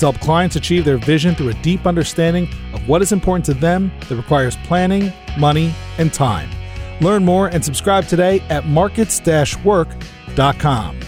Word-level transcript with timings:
to 0.00 0.06
help 0.06 0.20
clients 0.20 0.56
achieve 0.56 0.84
their 0.84 0.98
vision 0.98 1.34
through 1.34 1.50
a 1.50 1.54
deep 1.54 1.86
understanding 1.86 2.48
of 2.72 2.86
what 2.88 3.02
is 3.02 3.12
important 3.12 3.44
to 3.46 3.54
them 3.54 3.92
that 4.08 4.16
requires 4.16 4.56
planning, 4.64 5.12
money, 5.38 5.72
and 5.98 6.12
time. 6.12 6.50
Learn 7.00 7.24
more 7.24 7.48
and 7.48 7.64
subscribe 7.64 8.06
today 8.06 8.40
at 8.50 8.66
markets 8.66 9.20
work.com. 9.64 11.00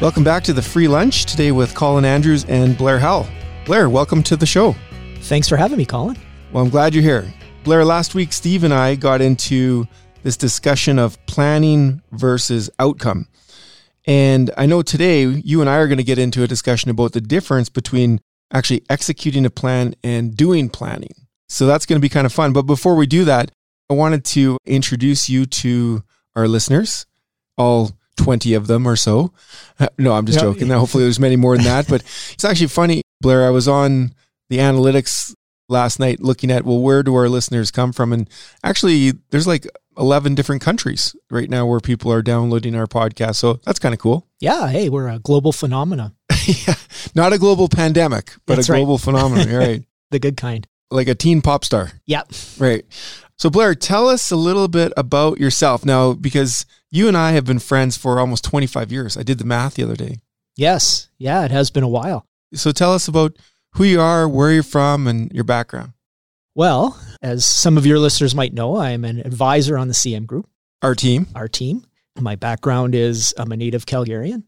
Welcome 0.00 0.24
back 0.24 0.42
to 0.44 0.52
the 0.52 0.60
free 0.60 0.88
lunch 0.88 1.24
today 1.24 1.52
with 1.52 1.74
Colin 1.74 2.04
Andrews 2.04 2.44
and 2.46 2.76
Blair 2.76 2.98
Howell. 2.98 3.28
Blair, 3.64 3.88
welcome 3.88 4.22
to 4.24 4.36
the 4.36 4.44
show. 4.44 4.74
Thanks 5.20 5.48
for 5.48 5.56
having 5.56 5.78
me, 5.78 5.86
Colin. 5.86 6.16
Well, 6.52 6.64
I'm 6.64 6.70
glad 6.70 6.94
you're 6.94 7.02
here. 7.02 7.32
Blair, 7.62 7.84
last 7.84 8.14
week, 8.14 8.32
Steve 8.32 8.64
and 8.64 8.74
I 8.74 8.94
got 8.94 9.20
into 9.20 9.86
this 10.22 10.36
discussion 10.36 10.98
of 10.98 11.24
planning 11.26 12.02
versus 12.12 12.68
outcome. 12.78 13.28
And 14.06 14.50
I 14.56 14.66
know 14.66 14.82
today 14.82 15.24
you 15.24 15.60
and 15.60 15.70
I 15.70 15.76
are 15.76 15.88
going 15.88 15.98
to 15.98 16.04
get 16.04 16.18
into 16.18 16.42
a 16.42 16.48
discussion 16.48 16.90
about 16.90 17.12
the 17.12 17.20
difference 17.20 17.68
between 17.68 18.20
actually 18.52 18.84
executing 18.90 19.46
a 19.46 19.50
plan 19.50 19.94
and 20.04 20.36
doing 20.36 20.68
planning. 20.68 21.14
So 21.48 21.66
that's 21.66 21.86
going 21.86 21.98
to 21.98 22.02
be 22.02 22.08
kind 22.08 22.26
of 22.26 22.32
fun. 22.32 22.52
But 22.52 22.62
before 22.62 22.94
we 22.94 23.06
do 23.06 23.24
that, 23.24 23.50
I 23.90 23.94
wanted 23.94 24.24
to 24.26 24.58
introduce 24.66 25.28
you 25.28 25.46
to 25.46 26.02
our 26.36 26.48
listeners, 26.48 27.06
all 27.56 27.92
20 28.16 28.54
of 28.54 28.66
them 28.66 28.86
or 28.86 28.96
so. 28.96 29.32
No, 29.98 30.12
I'm 30.12 30.24
just 30.26 30.38
joking. 30.38 30.68
Hopefully 30.68 31.02
there's 31.02 31.18
many 31.18 31.36
more 31.36 31.56
than 31.56 31.64
that. 31.64 31.88
But 31.88 32.02
it's 32.32 32.44
actually 32.44 32.68
funny, 32.68 33.02
Blair. 33.20 33.44
I 33.44 33.50
was 33.50 33.66
on 33.66 34.14
the 34.48 34.58
analytics 34.58 35.34
last 35.68 35.98
night 35.98 36.20
looking 36.20 36.50
at, 36.50 36.64
well, 36.64 36.80
where 36.80 37.02
do 37.02 37.14
our 37.14 37.28
listeners 37.28 37.70
come 37.70 37.92
from? 37.92 38.12
And 38.12 38.28
actually, 38.62 39.12
there's 39.30 39.46
like 39.46 39.66
11 39.98 40.34
different 40.34 40.62
countries 40.62 41.14
right 41.30 41.48
now 41.48 41.66
where 41.66 41.80
people 41.80 42.12
are 42.12 42.22
downloading 42.22 42.74
our 42.74 42.86
podcast. 42.86 43.36
So 43.36 43.54
that's 43.64 43.78
kind 43.78 43.94
of 43.94 43.98
cool. 44.00 44.26
Yeah. 44.40 44.68
Hey, 44.68 44.88
we're 44.88 45.08
a 45.08 45.18
global 45.18 45.52
phenomenon. 45.52 46.14
yeah. 46.46 46.74
Not 47.14 47.32
a 47.32 47.38
global 47.38 47.68
pandemic, 47.68 48.32
but 48.46 48.56
that's 48.56 48.68
a 48.68 48.72
global 48.72 48.96
right. 48.96 49.04
phenomenon. 49.04 49.48
Right. 49.54 49.84
the 50.10 50.18
good 50.18 50.36
kind. 50.36 50.66
Like 50.90 51.08
a 51.08 51.14
teen 51.14 51.42
pop 51.42 51.64
star. 51.64 51.90
Yep. 52.06 52.32
Right. 52.58 52.84
So, 53.36 53.50
Blair, 53.50 53.74
tell 53.74 54.08
us 54.08 54.30
a 54.30 54.36
little 54.36 54.68
bit 54.68 54.92
about 54.96 55.40
yourself 55.40 55.84
now, 55.84 56.12
because 56.12 56.66
you 56.90 57.08
and 57.08 57.16
I 57.16 57.32
have 57.32 57.44
been 57.44 57.58
friends 57.58 57.96
for 57.96 58.20
almost 58.20 58.44
25 58.44 58.92
years. 58.92 59.16
I 59.16 59.24
did 59.24 59.38
the 59.38 59.44
math 59.44 59.74
the 59.74 59.82
other 59.82 59.96
day. 59.96 60.20
Yes. 60.56 61.08
Yeah. 61.18 61.44
It 61.44 61.50
has 61.50 61.70
been 61.70 61.82
a 61.82 61.88
while. 61.88 62.26
So, 62.54 62.70
tell 62.70 62.92
us 62.92 63.08
about 63.08 63.36
who 63.74 63.84
you 63.84 64.00
are, 64.00 64.28
where 64.28 64.52
you're 64.52 64.62
from, 64.62 65.06
and 65.06 65.30
your 65.32 65.44
background. 65.44 65.92
Well, 66.54 66.98
as 67.20 67.44
some 67.44 67.76
of 67.76 67.86
your 67.86 67.98
listeners 67.98 68.34
might 68.34 68.54
know, 68.54 68.76
I'm 68.76 69.04
an 69.04 69.20
advisor 69.20 69.76
on 69.76 69.88
the 69.88 69.94
CM 69.94 70.26
Group. 70.26 70.48
Our 70.82 70.94
team. 70.94 71.26
Our 71.34 71.48
team. 71.48 71.84
My 72.18 72.36
background 72.36 72.94
is 72.94 73.34
I'm 73.36 73.50
a 73.50 73.56
native 73.56 73.86
Calgarian, 73.86 74.44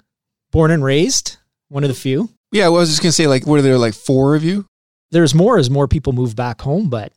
born 0.53 0.71
and 0.71 0.85
raised, 0.85 1.39
one 1.69 1.83
of 1.83 1.89
the 1.89 1.95
few. 1.95 2.31
Yeah, 2.53 2.69
well, 2.69 2.77
I 2.77 2.81
was 2.81 2.91
just 2.91 3.03
going 3.03 3.09
to 3.09 3.13
say, 3.13 3.27
like, 3.27 3.47
what 3.47 3.59
are 3.59 3.63
there, 3.63 3.79
like 3.79 3.95
four 3.95 4.37
of 4.37 4.45
you? 4.45 4.67
There's 5.11 5.35
more 5.35 5.59
as 5.59 5.69
more 5.69 5.89
people 5.89 6.13
move 6.13 6.37
back 6.37 6.61
home, 6.61 6.89
but 6.89 7.13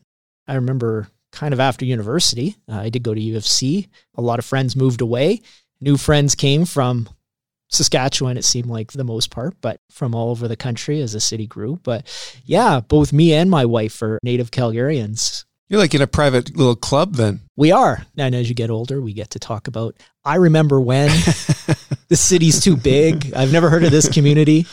I 0.48 0.56
remember 0.56 1.10
kind 1.32 1.54
of 1.54 1.60
after 1.60 1.86
university, 1.86 2.56
uh, 2.68 2.80
I 2.80 2.90
did 2.90 3.04
go 3.04 3.14
to 3.14 3.22
U 3.22 3.38
of 3.38 3.46
C. 3.46 3.88
A 4.16 4.22
lot 4.22 4.40
of 4.40 4.46
friends 4.46 4.76
moved 4.76 5.02
away. 5.02 5.42
New 5.80 5.98
friends 5.98 6.34
came 6.34 6.66
from 6.66 7.08
Saskatchewan, 7.70 8.38
it 8.38 8.44
seemed 8.44 8.68
like 8.68 8.92
the 8.92 9.04
most 9.04 9.30
part, 9.30 9.56
but 9.62 9.80
from 9.92 10.16
all 10.16 10.32
over 10.32 10.48
the 10.48 10.56
country 10.56 11.02
as 11.02 11.14
the 11.14 11.20
city 11.20 11.46
grew. 11.48 11.80
But 11.84 12.08
yeah, 12.46 12.80
both 12.80 13.14
me 13.14 13.34
and 13.34 13.50
my 13.50 13.66
wife 13.66 14.02
are 14.02 14.20
native 14.24 14.52
Calgarians. 14.52 15.46
You're 15.70 15.80
like 15.80 15.94
in 15.94 16.02
a 16.02 16.08
private 16.08 16.56
little 16.58 16.76
club 16.76 17.14
then. 17.14 17.42
We 17.56 17.72
are. 17.72 18.04
And 18.18 18.34
as 18.34 18.50
you 18.50 18.56
get 18.56 18.72
older, 18.72 19.00
we 19.00 19.14
get 19.14 19.30
to 19.32 19.40
talk 19.40 19.68
about, 19.68 19.96
I 20.26 20.36
remember 20.36 20.82
when 20.82 21.10
the 22.08 22.16
city's 22.16 22.60
too 22.60 22.76
big. 22.76 23.34
I've 23.36 23.54
never 23.54 23.70
heard 23.70 23.84
of 23.84 23.92
this 23.92 24.10
community. 24.10 24.66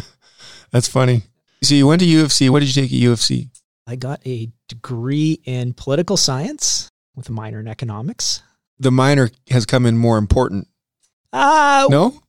That's 0.70 0.86
funny. 0.86 1.22
So 1.62 1.74
you 1.74 1.88
went 1.88 2.00
to 2.02 2.06
U 2.06 2.22
of 2.22 2.32
C. 2.32 2.48
What 2.50 2.60
did 2.60 2.74
you 2.74 2.82
take 2.82 2.92
at 2.92 2.98
U 2.98 3.10
of 3.10 3.20
C? 3.20 3.48
I 3.84 3.96
got 3.96 4.24
a 4.24 4.48
degree 4.68 5.40
in 5.44 5.72
political 5.72 6.16
science 6.16 6.88
with 7.16 7.28
a 7.28 7.32
minor 7.32 7.58
in 7.58 7.66
economics. 7.66 8.42
The 8.78 8.92
minor 8.92 9.30
has 9.50 9.66
come 9.66 9.86
in 9.86 9.98
more 9.98 10.18
important. 10.18 10.68
Uh, 11.32 11.88
no? 11.90 12.22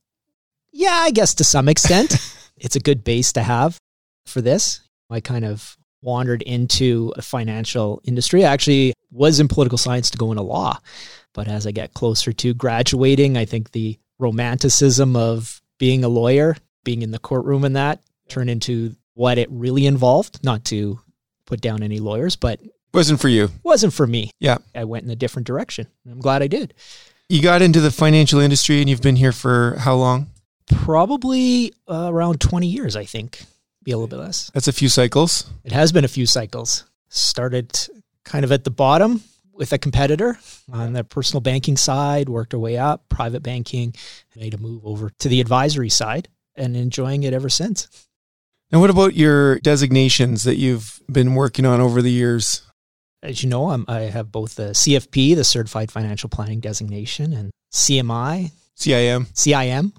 Yeah, 0.80 0.94
I 0.94 1.10
guess 1.10 1.34
to 1.34 1.44
some 1.44 1.68
extent. 1.68 2.16
it's 2.56 2.74
a 2.74 2.80
good 2.80 3.04
base 3.04 3.34
to 3.34 3.42
have 3.42 3.76
for 4.24 4.40
this. 4.40 4.80
I 5.10 5.20
kind 5.20 5.44
of 5.44 5.76
wandered 6.00 6.40
into 6.40 7.12
a 7.18 7.22
financial 7.22 8.00
industry. 8.04 8.46
I 8.46 8.52
actually 8.54 8.94
was 9.12 9.40
in 9.40 9.48
political 9.48 9.76
science 9.76 10.08
to 10.08 10.16
go 10.16 10.32
into 10.32 10.42
law. 10.42 10.78
But 11.34 11.48
as 11.48 11.66
I 11.66 11.72
get 11.72 11.92
closer 11.92 12.32
to 12.32 12.54
graduating, 12.54 13.36
I 13.36 13.44
think 13.44 13.72
the 13.72 13.98
romanticism 14.18 15.16
of 15.16 15.60
being 15.78 16.02
a 16.02 16.08
lawyer, 16.08 16.56
being 16.82 17.02
in 17.02 17.10
the 17.10 17.18
courtroom 17.18 17.64
and 17.64 17.76
that 17.76 18.00
turned 18.30 18.48
into 18.48 18.96
what 19.12 19.36
it 19.36 19.48
really 19.50 19.84
involved. 19.84 20.42
Not 20.42 20.64
to 20.66 20.98
put 21.44 21.60
down 21.60 21.82
any 21.82 21.98
lawyers, 21.98 22.36
but 22.36 22.58
wasn't 22.94 23.20
for 23.20 23.28
you. 23.28 23.50
Wasn't 23.64 23.92
for 23.92 24.06
me. 24.06 24.30
Yeah. 24.40 24.56
I 24.74 24.84
went 24.84 25.04
in 25.04 25.10
a 25.10 25.16
different 25.16 25.46
direction. 25.46 25.88
I'm 26.10 26.20
glad 26.20 26.42
I 26.42 26.46
did. 26.46 26.72
You 27.28 27.42
got 27.42 27.60
into 27.60 27.82
the 27.82 27.90
financial 27.90 28.40
industry 28.40 28.80
and 28.80 28.88
you've 28.88 29.02
been 29.02 29.16
here 29.16 29.32
for 29.32 29.76
how 29.78 29.96
long? 29.96 30.30
Probably 30.70 31.72
uh, 31.88 32.08
around 32.10 32.40
20 32.40 32.66
years, 32.66 32.96
I 32.96 33.04
think. 33.04 33.42
Be 33.82 33.92
a 33.92 33.96
little 33.96 34.08
bit 34.08 34.18
less. 34.18 34.50
That's 34.52 34.68
a 34.68 34.72
few 34.72 34.88
cycles. 34.88 35.50
It 35.64 35.72
has 35.72 35.92
been 35.92 36.04
a 36.04 36.08
few 36.08 36.26
cycles. 36.26 36.84
Started 37.08 37.76
kind 38.24 38.44
of 38.44 38.52
at 38.52 38.64
the 38.64 38.70
bottom 38.70 39.22
with 39.52 39.72
a 39.72 39.78
competitor 39.78 40.38
on 40.72 40.92
the 40.92 41.04
personal 41.04 41.40
banking 41.40 41.76
side, 41.76 42.28
worked 42.28 42.54
our 42.54 42.60
way 42.60 42.76
up, 42.76 43.08
private 43.08 43.42
banking, 43.42 43.94
made 44.36 44.54
a 44.54 44.58
move 44.58 44.86
over 44.86 45.10
to 45.18 45.28
the 45.28 45.40
advisory 45.40 45.88
side 45.88 46.28
and 46.54 46.76
enjoying 46.76 47.22
it 47.22 47.32
ever 47.32 47.48
since. 47.48 47.88
And 48.72 48.80
what 48.80 48.90
about 48.90 49.14
your 49.14 49.58
designations 49.60 50.44
that 50.44 50.56
you've 50.56 51.02
been 51.10 51.34
working 51.34 51.66
on 51.66 51.80
over 51.80 52.00
the 52.00 52.10
years? 52.10 52.62
As 53.22 53.42
you 53.42 53.48
know, 53.48 53.70
I'm, 53.70 53.84
i 53.88 54.00
have 54.00 54.30
both 54.30 54.54
the 54.54 54.70
CFP, 54.70 55.34
the 55.34 55.44
Certified 55.44 55.90
Financial 55.90 56.28
Planning 56.28 56.60
designation, 56.60 57.32
and 57.32 57.50
CMI, 57.72 58.52
CIM. 58.76 59.26
CIM. 59.34 59.92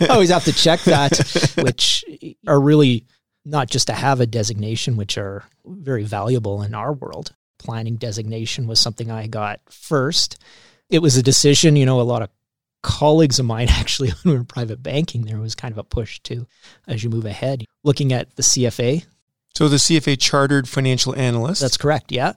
I 0.00 0.06
always 0.10 0.30
have 0.30 0.44
to 0.44 0.52
check 0.52 0.80
that, 0.82 1.16
which 1.62 2.04
are 2.46 2.60
really 2.60 3.06
not 3.44 3.68
just 3.68 3.86
to 3.86 3.92
have 3.92 4.20
a 4.20 4.26
designation, 4.26 4.96
which 4.96 5.16
are 5.16 5.44
very 5.64 6.04
valuable 6.04 6.62
in 6.62 6.74
our 6.74 6.92
world. 6.92 7.34
Planning 7.58 7.96
designation 7.96 8.66
was 8.66 8.80
something 8.80 9.10
I 9.10 9.26
got 9.26 9.60
first. 9.70 10.38
It 10.90 11.00
was 11.00 11.16
a 11.16 11.22
decision, 11.22 11.76
you 11.76 11.86
know, 11.86 12.00
a 12.00 12.02
lot 12.02 12.22
of 12.22 12.30
colleagues 12.82 13.38
of 13.38 13.46
mine 13.46 13.68
actually, 13.70 14.08
when 14.08 14.16
we 14.24 14.30
were 14.32 14.38
in 14.38 14.44
private 14.46 14.82
banking, 14.82 15.22
there 15.22 15.38
was 15.38 15.54
kind 15.54 15.72
of 15.72 15.78
a 15.78 15.84
push 15.84 16.20
to, 16.20 16.46
as 16.86 17.02
you 17.02 17.10
move 17.10 17.26
ahead, 17.26 17.64
looking 17.84 18.12
at 18.12 18.34
the 18.36 18.42
CFA. 18.42 19.04
So 19.54 19.68
the 19.68 19.76
CFA 19.76 20.18
Chartered 20.18 20.68
Financial 20.68 21.14
Analyst? 21.14 21.60
That's 21.60 21.76
correct, 21.76 22.12
yeah. 22.12 22.34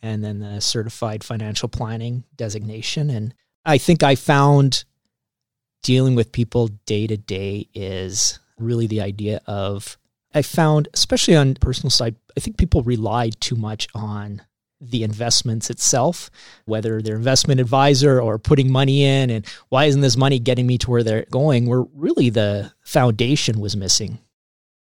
And 0.00 0.22
then 0.24 0.40
the 0.40 0.60
Certified 0.60 1.24
Financial 1.24 1.68
Planning 1.68 2.24
designation. 2.36 3.10
And 3.10 3.34
I 3.64 3.78
think 3.78 4.02
I 4.02 4.14
found 4.14 4.84
dealing 5.82 6.14
with 6.14 6.32
people 6.32 6.68
day 6.86 7.06
to 7.06 7.16
day 7.16 7.68
is 7.74 8.38
really 8.58 8.86
the 8.86 9.00
idea 9.00 9.40
of 9.46 9.96
I 10.34 10.42
found, 10.42 10.88
especially 10.94 11.36
on 11.36 11.54
personal 11.54 11.90
side, 11.90 12.16
I 12.36 12.40
think 12.40 12.56
people 12.56 12.82
relied 12.82 13.40
too 13.40 13.56
much 13.56 13.88
on 13.94 14.42
the 14.80 15.04
investments 15.04 15.70
itself, 15.70 16.30
whether 16.64 17.00
they're 17.00 17.14
investment 17.14 17.60
advisor 17.60 18.20
or 18.20 18.38
putting 18.38 18.72
money 18.72 19.04
in 19.04 19.30
and 19.30 19.46
why 19.68 19.84
isn't 19.84 20.00
this 20.00 20.16
money 20.16 20.38
getting 20.38 20.66
me 20.66 20.76
to 20.78 20.90
where 20.90 21.04
they're 21.04 21.26
going, 21.30 21.66
where 21.66 21.84
really 21.94 22.30
the 22.30 22.72
foundation 22.80 23.60
was 23.60 23.76
missing 23.76 24.12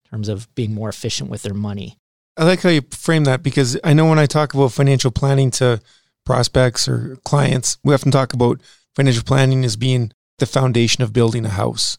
in 0.05 0.11
terms 0.11 0.29
of 0.29 0.53
being 0.55 0.73
more 0.73 0.89
efficient 0.89 1.31
with 1.31 1.43
their 1.43 1.55
money. 1.55 1.99
I 2.37 2.45
like 2.45 2.63
how 2.63 2.69
you 2.69 2.83
frame 2.93 3.25
that 3.25 3.43
because 3.43 3.77
I 3.83 3.93
know 3.95 4.07
when 4.07 4.21
I 4.21 4.27
talk 4.27 4.55
about 4.55 4.73
financial 4.73 5.11
planning 5.11 5.51
to 5.53 5.81
prospects 6.25 6.87
or 6.87 7.17
clients, 7.25 7.79
we 7.83 7.93
often 7.93 8.13
talk 8.13 8.33
about 8.33 8.61
financial 8.95 9.25
planning 9.25 9.65
as 9.65 9.75
being 9.75 10.13
the 10.39 10.47
foundation 10.47 11.03
of 11.03 11.13
building 11.13 11.45
a 11.45 11.51
house. 11.51 11.99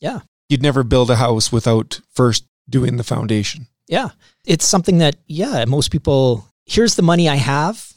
Yeah. 0.00 0.20
You'd 0.48 0.62
never 0.62 0.82
build 0.82 1.10
a 1.10 1.16
house 1.16 1.52
without 1.52 2.00
first 2.10 2.44
doing 2.68 2.96
the 2.96 3.04
foundation. 3.04 3.66
Yeah. 3.86 4.10
It's 4.44 4.68
something 4.68 4.98
that, 4.98 5.16
yeah, 5.26 5.64
most 5.64 5.90
people, 5.90 6.46
here's 6.66 6.94
the 6.94 7.02
money 7.02 7.28
I 7.28 7.36
have, 7.36 7.92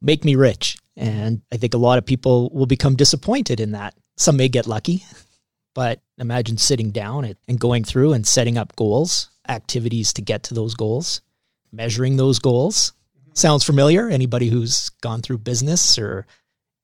make 0.00 0.24
me 0.24 0.34
rich. 0.34 0.76
And 0.96 1.42
I 1.52 1.56
think 1.56 1.74
a 1.74 1.78
lot 1.78 1.98
of 1.98 2.06
people 2.06 2.50
will 2.50 2.66
become 2.66 2.96
disappointed 2.96 3.60
in 3.60 3.72
that. 3.72 3.94
Some 4.16 4.36
may 4.36 4.48
get 4.48 4.66
lucky, 4.66 5.04
but 5.74 6.00
imagine 6.18 6.56
sitting 6.56 6.90
down 6.90 7.36
and 7.48 7.60
going 7.60 7.84
through 7.84 8.14
and 8.14 8.26
setting 8.26 8.56
up 8.56 8.74
goals 8.76 9.28
activities 9.48 10.12
to 10.14 10.22
get 10.22 10.42
to 10.44 10.54
those 10.54 10.74
goals, 10.74 11.20
measuring 11.70 12.16
those 12.16 12.38
goals. 12.38 12.92
Mm-hmm. 13.18 13.32
Sounds 13.34 13.64
familiar? 13.64 14.08
Anybody 14.08 14.48
who's 14.48 14.88
gone 15.02 15.22
through 15.22 15.38
business 15.38 15.98
or 15.98 16.26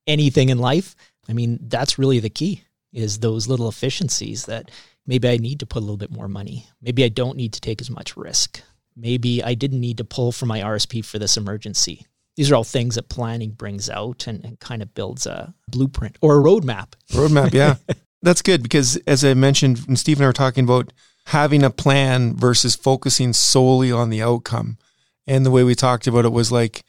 anything 0.07 0.51
in 0.51 0.59
life? 0.59 0.95
I 1.29 1.33
mean, 1.33 1.59
that's 1.63 1.99
really 1.99 2.19
the 2.19 2.31
key 2.31 2.65
is 2.93 3.19
those 3.19 3.49
little 3.49 3.69
efficiencies 3.69 4.47
that 4.47 4.71
maybe 5.07 5.29
I 5.29 5.37
need 5.39 5.61
to 5.61 5.67
put 5.67 5.79
a 5.79 5.85
little 5.85 5.97
bit 5.97 6.11
more 6.11 6.29
money. 6.29 6.67
Maybe 6.81 7.05
I 7.05 7.09
don't 7.09 7.37
need 7.37 7.53
to 7.55 7.61
take 7.61 7.81
as 7.81 7.91
much 7.91 8.17
risk. 8.17 8.61
Maybe 8.97 9.43
I 9.43 9.55
didn't 9.55 9.81
need 9.81 9.99
to 9.99 10.05
pull 10.05 10.33
from 10.33 10.49
my 10.49 10.61
RSP 10.61 11.05
for 11.05 11.19
this 11.19 11.37
emergency. 11.37 12.07
These 12.37 12.51
are 12.51 12.55
all 12.55 12.65
things 12.65 12.95
that 12.97 13.09
planning 13.09 13.51
brings 13.51 13.89
out 13.89 14.27
and, 14.27 14.45
and 14.45 14.61
kind 14.61 14.83
of 14.83 14.95
builds 14.95 15.27
a 15.27 15.55
blueprint 15.69 16.19
or 16.21 16.39
a 16.39 16.43
roadmap. 16.43 16.93
Roadmap, 17.11 17.53
yeah. 17.53 17.77
That's 18.23 18.43
good 18.43 18.63
because 18.63 18.97
as 19.07 19.25
I 19.25 19.35
mentioned, 19.35 19.79
when 19.81 19.97
Steve 19.97 20.19
and 20.19 20.25
I 20.25 20.29
were 20.29 20.35
talking 20.35 20.65
about 20.65 20.93
having 21.27 21.63
a 21.63 21.71
plan 21.71 22.37
versus 22.37 22.77
focusing 22.77 23.33
solely 23.33 23.93
on 23.93 24.11
the 24.11 24.23
outcome. 24.23 24.79
And 25.27 25.47
the 25.47 25.51
way 25.51 25.63
we 25.63 25.75
talked 25.75 26.07
about 26.07 26.25
it 26.25 26.33
was 26.33 26.51
like 26.51 26.85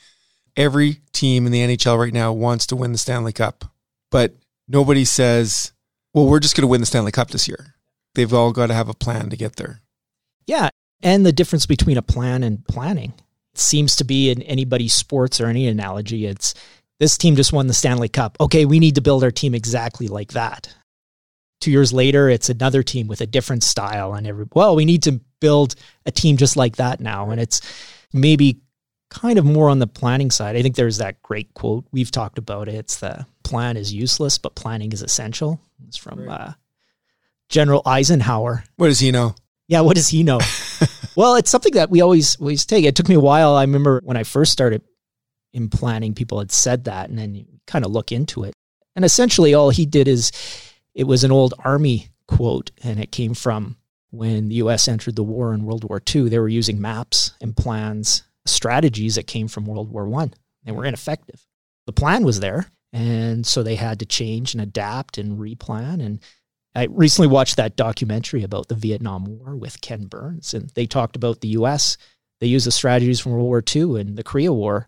every 0.58 1.02
team 1.12 1.46
in 1.46 1.52
the 1.52 1.60
NHL 1.60 2.00
right 2.00 2.14
now 2.14 2.34
wants 2.34 2.66
to 2.68 2.76
win 2.76 2.92
the 2.92 2.98
Stanley 2.98 3.34
Cup, 3.34 3.66
but 4.14 4.36
nobody 4.68 5.04
says, 5.04 5.74
well, 6.14 6.28
we're 6.28 6.40
just 6.40 6.56
going 6.56 6.62
to 6.62 6.68
win 6.68 6.82
the 6.82 6.86
Stanley 6.86 7.12
Cup 7.12 7.32
this 7.32 7.48
year. 7.48 7.74
They've 8.14 8.32
all 8.32 8.52
got 8.52 8.68
to 8.68 8.76
have 8.76 8.88
a 8.88 8.94
plan 8.94 9.32
to 9.32 9.36
get 9.36 9.56
there. 9.56 9.82
Yeah. 10.46 10.70
And 11.02 11.26
the 11.26 11.32
difference 11.32 11.66
between 11.66 11.98
a 11.98 12.04
plan 12.04 12.44
and 12.44 12.64
planning 12.68 13.14
seems 13.56 13.96
to 13.96 14.04
be 14.04 14.30
in 14.30 14.44
anybody's 14.44 14.94
sports 14.94 15.42
or 15.42 15.48
any 15.48 15.68
analogy. 15.68 16.28
It's 16.28 16.54
this 17.00 17.18
team 17.18 17.36
just 17.36 17.54
won 17.54 17.66
the 17.66 17.74
Stanley 17.74 18.08
Cup. 18.08 18.38
Okay, 18.40 18.66
we 18.66 18.78
need 18.78 18.96
to 18.96 19.02
build 19.02 19.24
our 19.24 19.32
team 19.32 19.56
exactly 19.56 20.08
like 20.08 20.34
that. 20.34 20.72
Two 21.60 21.72
years 21.72 21.92
later, 21.92 22.30
it's 22.30 22.50
another 22.50 22.84
team 22.84 23.08
with 23.08 23.22
a 23.22 23.26
different 23.26 23.64
style, 23.64 24.14
and 24.14 24.28
every 24.28 24.46
well, 24.54 24.76
we 24.76 24.86
need 24.86 25.02
to 25.04 25.22
build 25.40 25.76
a 26.06 26.12
team 26.12 26.38
just 26.38 26.56
like 26.56 26.76
that 26.76 27.00
now. 27.00 27.32
And 27.32 27.42
it's 27.42 27.62
maybe 28.14 28.62
kind 29.14 29.38
of 29.38 29.46
more 29.46 29.70
on 29.70 29.80
the 29.80 29.88
planning 29.88 30.32
side. 30.32 30.56
I 30.56 30.62
think 30.62 30.76
there's 30.76 30.98
that 30.98 31.22
great 31.22 31.54
quote 31.54 31.86
we've 31.92 32.12
talked 32.12 32.38
about 32.38 32.68
it. 32.68 32.76
It's 32.76 33.00
the 33.00 33.26
plan 33.44 33.78
is 33.78 33.94
useless, 33.94 34.38
but 34.38 34.56
planning 34.56 34.92
is 34.92 35.02
essential. 35.02 35.62
It's 35.88 35.98
from 35.98 36.28
right. 36.28 36.42
uh, 36.42 36.54
General 37.50 37.84
Eisenhower. 37.86 38.64
What 38.78 38.88
does 38.88 39.00
he 39.00 39.12
know? 39.12 39.36
Yeah, 39.68 39.82
what 39.82 39.96
does 39.96 40.10
he 40.10 40.24
know? 40.24 40.40
well, 41.16 41.36
it's 41.36 41.52
something 41.52 41.74
that 41.74 41.90
we 41.90 42.02
always 42.02 42.36
always 42.38 42.66
take. 42.66 42.86
It 42.86 42.96
took 42.96 43.08
me 43.08 43.16
a 43.16 43.20
while. 43.20 43.56
I 43.56 43.62
remember 43.62 44.02
when 44.04 44.18
I 44.18 44.24
first 44.24 44.52
started 44.52 44.82
in 45.54 45.70
planning, 45.70 46.16
people 46.16 46.40
had 46.40 46.52
said 46.52 46.86
that, 46.86 47.10
and 47.10 47.18
then 47.18 47.36
you 47.36 47.46
kind 47.68 47.86
of 47.86 47.92
look 47.92 48.12
into 48.12 48.44
it. 48.44 48.54
And 48.96 49.06
essentially, 49.06 49.54
all 49.54 49.70
he 49.70 49.86
did 49.86 50.08
is 50.08 50.32
it 50.94 51.06
was 51.06 51.24
an 51.24 51.32
old 51.32 51.54
army 51.60 52.10
quote, 52.28 52.72
and 52.84 53.00
it 53.00 53.12
came 53.12 53.34
from 53.34 53.78
when 54.10 54.50
the 54.50 54.56
U.S. 54.56 54.88
entered 54.88 55.16
the 55.16 55.24
war 55.24 55.54
in 55.54 55.66
World 55.66 55.84
War 55.88 56.02
II. 56.14 56.30
They 56.30 56.40
were 56.40 56.50
using 56.50 56.82
maps 56.82 57.34
and 57.42 57.56
plans, 57.56 58.24
strategies 58.46 59.16
that 59.16 59.28
came 59.28 59.48
from 59.48 59.66
World 59.66 59.92
War 59.92 60.08
One. 60.08 60.34
They 60.64 60.72
were 60.72 60.86
ineffective. 60.86 61.46
The 61.86 61.94
plan 61.94 62.24
was 62.24 62.40
there, 62.40 62.68
and 62.92 63.46
so 63.46 63.64
they 63.64 63.76
had 63.76 64.00
to 64.00 64.06
change 64.06 64.54
and 64.54 64.62
adapt 64.62 65.18
and 65.18 65.38
replan. 65.38 66.02
And 66.02 66.20
I 66.76 66.86
recently 66.86 67.28
watched 67.28 67.58
that 67.58 67.76
documentary 67.76 68.44
about 68.44 68.68
the 68.68 68.76
Vietnam 68.76 69.26
War 69.26 69.56
with 69.56 69.82
Ken 69.82 70.06
Burns, 70.06 70.54
and 70.54 70.70
they 70.72 70.86
talked 70.86 71.16
about 71.16 71.42
the 71.42 71.50
U.S. 71.50 71.98
They 72.40 72.48
used 72.48 72.68
the 72.68 72.72
strategies 72.72 73.20
from 73.20 73.34
World 73.34 73.46
War 73.46 73.64
II 73.76 74.00
and 74.00 74.18
the 74.18 74.24
Korea 74.24 74.54
War 74.54 74.88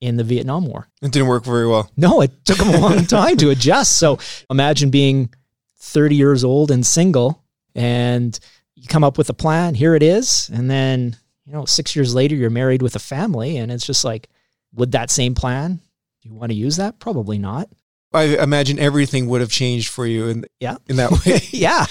in 0.00 0.16
the 0.16 0.24
Vietnam 0.24 0.66
War. 0.66 0.88
It 1.02 1.12
didn't 1.12 1.28
work 1.28 1.44
very 1.44 1.66
well. 1.66 1.90
No, 1.96 2.20
it 2.20 2.32
took 2.44 2.58
them 2.58 2.74
a 2.74 2.78
long 2.78 3.06
time 3.06 3.36
to 3.38 3.50
adjust. 3.50 3.98
So 3.98 4.18
imagine 4.50 4.90
being 4.90 5.32
30 5.78 6.16
years 6.16 6.44
old 6.44 6.70
and 6.70 6.84
single, 6.84 7.42
and 7.74 8.38
you 8.74 8.86
come 8.88 9.04
up 9.04 9.18
with 9.18 9.30
a 9.30 9.34
plan. 9.34 9.74
Here 9.74 9.94
it 9.94 10.02
is, 10.02 10.50
and 10.52 10.70
then 10.70 11.16
you 11.48 11.54
know, 11.54 11.64
six 11.64 11.96
years 11.96 12.14
later, 12.14 12.36
you're 12.36 12.50
married 12.50 12.82
with 12.82 12.94
a 12.94 12.98
family, 12.98 13.56
and 13.56 13.72
it's 13.72 13.86
just 13.86 14.04
like, 14.04 14.28
would 14.74 14.92
that 14.92 15.10
same 15.10 15.34
plan? 15.34 15.80
Do 16.20 16.28
you 16.28 16.34
want 16.34 16.52
to 16.52 16.56
use 16.56 16.76
that? 16.76 16.98
Probably 16.98 17.38
not. 17.38 17.70
I 18.12 18.24
imagine 18.42 18.78
everything 18.78 19.28
would 19.28 19.40
have 19.40 19.50
changed 19.50 19.88
for 19.88 20.06
you 20.06 20.28
in 20.28 20.44
yeah 20.60 20.76
in 20.88 20.96
that 20.96 21.10
way. 21.10 21.40
yeah. 21.50 21.86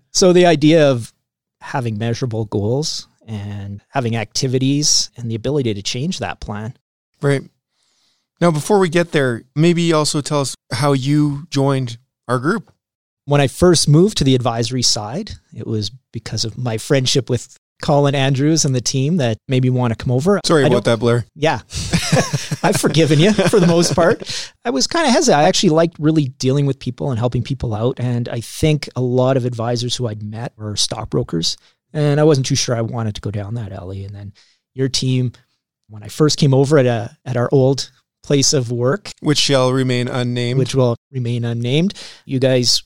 so 0.10 0.32
the 0.32 0.46
idea 0.46 0.90
of 0.90 1.12
having 1.60 1.96
measurable 1.96 2.44
goals 2.46 3.06
and 3.26 3.80
having 3.88 4.16
activities 4.16 5.10
and 5.16 5.30
the 5.30 5.36
ability 5.36 5.74
to 5.74 5.82
change 5.82 6.18
that 6.18 6.40
plan. 6.40 6.76
Right. 7.20 7.42
Now 8.40 8.50
before 8.50 8.80
we 8.80 8.88
get 8.88 9.12
there, 9.12 9.42
maybe 9.54 9.92
also 9.92 10.20
tell 10.20 10.40
us 10.40 10.56
how 10.72 10.92
you 10.92 11.46
joined 11.50 11.98
our 12.26 12.40
group. 12.40 12.72
When 13.26 13.40
I 13.40 13.46
first 13.46 13.88
moved 13.88 14.18
to 14.18 14.24
the 14.24 14.34
advisory 14.34 14.82
side, 14.82 15.32
it 15.54 15.68
was 15.68 15.90
because 16.12 16.44
of 16.44 16.58
my 16.58 16.78
friendship 16.78 17.30
with 17.30 17.56
Colin 17.82 18.14
Andrews 18.14 18.64
and 18.64 18.74
the 18.74 18.80
team 18.80 19.18
that 19.18 19.36
made 19.48 19.62
me 19.62 19.70
want 19.70 19.92
to 19.92 20.02
come 20.02 20.10
over. 20.10 20.40
Sorry 20.46 20.64
about 20.64 20.84
that, 20.84 21.00
Blair. 21.00 21.26
Yeah. 21.34 21.60
I've 22.62 22.76
forgiven 22.76 23.18
you 23.18 23.32
for 23.32 23.60
the 23.60 23.66
most 23.66 23.94
part. 23.94 24.50
I 24.64 24.70
was 24.70 24.86
kind 24.86 25.06
of 25.06 25.12
hesitant. 25.12 25.40
I 25.40 25.48
actually 25.48 25.70
liked 25.70 25.98
really 25.98 26.28
dealing 26.28 26.64
with 26.64 26.78
people 26.78 27.10
and 27.10 27.18
helping 27.18 27.42
people 27.42 27.74
out. 27.74 27.98
And 27.98 28.28
I 28.28 28.40
think 28.40 28.88
a 28.96 29.00
lot 29.00 29.36
of 29.36 29.44
advisors 29.44 29.96
who 29.96 30.06
I'd 30.06 30.22
met 30.22 30.52
were 30.56 30.76
stockbrokers. 30.76 31.56
And 31.92 32.20
I 32.20 32.24
wasn't 32.24 32.46
too 32.46 32.54
sure 32.54 32.74
I 32.74 32.80
wanted 32.80 33.14
to 33.16 33.20
go 33.20 33.30
down 33.30 33.54
that 33.54 33.72
alley. 33.72 34.04
And 34.04 34.14
then 34.14 34.32
your 34.74 34.88
team, 34.88 35.32
when 35.88 36.02
I 36.02 36.08
first 36.08 36.38
came 36.38 36.54
over 36.54 36.78
at 36.78 36.86
a 36.86 37.16
at 37.24 37.36
our 37.36 37.48
old 37.52 37.90
place 38.22 38.52
of 38.52 38.70
work, 38.70 39.10
which 39.20 39.38
shall 39.38 39.72
remain 39.72 40.08
unnamed, 40.08 40.58
which 40.58 40.74
will 40.74 40.96
remain 41.10 41.44
unnamed, 41.44 41.94
you 42.24 42.38
guys, 42.38 42.82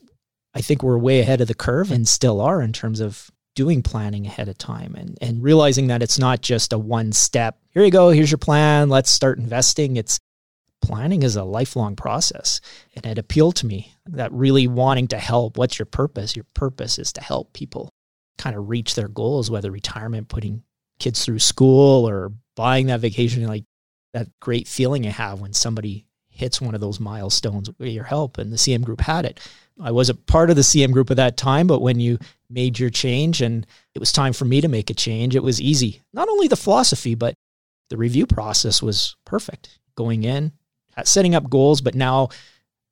I 0.54 0.62
think, 0.62 0.82
were 0.82 0.98
way 0.98 1.20
ahead 1.20 1.40
of 1.40 1.48
the 1.48 1.54
curve 1.54 1.92
and 1.92 2.08
still 2.08 2.40
are 2.40 2.62
in 2.62 2.72
terms 2.72 3.00
of 3.00 3.30
doing 3.56 3.82
planning 3.82 4.26
ahead 4.26 4.48
of 4.48 4.56
time 4.56 4.94
and, 4.94 5.18
and 5.20 5.42
realizing 5.42 5.88
that 5.88 6.02
it's 6.02 6.18
not 6.18 6.42
just 6.42 6.72
a 6.72 6.78
one 6.78 7.10
step, 7.10 7.58
here 7.70 7.84
you 7.84 7.90
go, 7.90 8.10
here's 8.10 8.30
your 8.30 8.38
plan, 8.38 8.88
let's 8.88 9.10
start 9.10 9.38
investing. 9.38 9.96
It's 9.96 10.20
planning 10.82 11.24
is 11.24 11.34
a 11.34 11.42
lifelong 11.42 11.96
process. 11.96 12.60
And 12.94 13.04
it 13.04 13.18
appealed 13.18 13.56
to 13.56 13.66
me 13.66 13.92
that 14.06 14.30
really 14.32 14.68
wanting 14.68 15.08
to 15.08 15.18
help. 15.18 15.58
What's 15.58 15.78
your 15.78 15.86
purpose? 15.86 16.36
Your 16.36 16.46
purpose 16.54 16.98
is 16.98 17.12
to 17.14 17.20
help 17.20 17.52
people 17.52 17.90
kind 18.38 18.54
of 18.54 18.68
reach 18.68 18.94
their 18.94 19.08
goals, 19.08 19.50
whether 19.50 19.70
retirement, 19.70 20.28
putting 20.28 20.62
kids 21.00 21.24
through 21.24 21.38
school, 21.40 22.08
or 22.08 22.32
buying 22.54 22.86
that 22.86 23.00
vacation. 23.00 23.44
Like 23.46 23.64
that 24.12 24.28
great 24.38 24.68
feeling 24.68 25.02
you 25.04 25.10
have 25.10 25.40
when 25.40 25.52
somebody 25.52 26.06
hits 26.28 26.60
one 26.60 26.74
of 26.74 26.80
those 26.80 27.00
milestones 27.00 27.70
with 27.78 27.88
your 27.88 28.04
help. 28.04 28.38
And 28.38 28.52
the 28.52 28.56
CM 28.56 28.84
group 28.84 29.00
had 29.00 29.24
it. 29.24 29.40
I 29.80 29.90
wasn't 29.90 30.26
part 30.26 30.50
of 30.50 30.56
the 30.56 30.62
CM 30.62 30.92
group 30.92 31.10
at 31.10 31.16
that 31.16 31.36
time, 31.36 31.66
but 31.66 31.80
when 31.80 32.00
you 32.00 32.18
made 32.48 32.78
your 32.78 32.90
change 32.90 33.42
and 33.42 33.66
it 33.94 33.98
was 33.98 34.12
time 34.12 34.32
for 34.32 34.44
me 34.44 34.60
to 34.60 34.68
make 34.68 34.90
a 34.90 34.94
change, 34.94 35.34
it 35.34 35.42
was 35.42 35.60
easy. 35.60 36.02
Not 36.12 36.28
only 36.28 36.48
the 36.48 36.56
philosophy, 36.56 37.14
but 37.14 37.34
the 37.90 37.96
review 37.96 38.26
process 38.26 38.82
was 38.82 39.16
perfect. 39.24 39.78
Going 39.96 40.24
in, 40.24 40.52
setting 41.04 41.34
up 41.34 41.48
goals, 41.48 41.80
but 41.80 41.94
now 41.94 42.28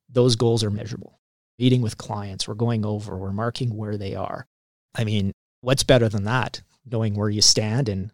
those 0.09 0.35
goals 0.35 0.63
are 0.63 0.71
measurable. 0.71 1.19
Meeting 1.59 1.81
with 1.81 1.97
clients, 1.97 2.47
we're 2.47 2.55
going 2.55 2.85
over, 2.85 3.17
we're 3.17 3.31
marking 3.31 3.75
where 3.75 3.97
they 3.97 4.15
are. 4.15 4.47
I 4.95 5.03
mean, 5.03 5.31
what's 5.61 5.83
better 5.83 6.09
than 6.09 6.23
that? 6.23 6.61
Knowing 6.89 7.15
where 7.15 7.29
you 7.29 7.41
stand 7.41 7.89
and 7.89 8.11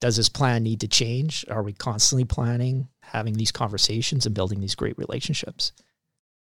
does 0.00 0.16
this 0.16 0.28
plan 0.28 0.62
need 0.62 0.80
to 0.80 0.88
change? 0.88 1.44
Are 1.48 1.62
we 1.62 1.72
constantly 1.72 2.24
planning, 2.24 2.88
having 3.00 3.34
these 3.34 3.52
conversations 3.52 4.26
and 4.26 4.34
building 4.34 4.60
these 4.60 4.74
great 4.74 4.98
relationships? 4.98 5.72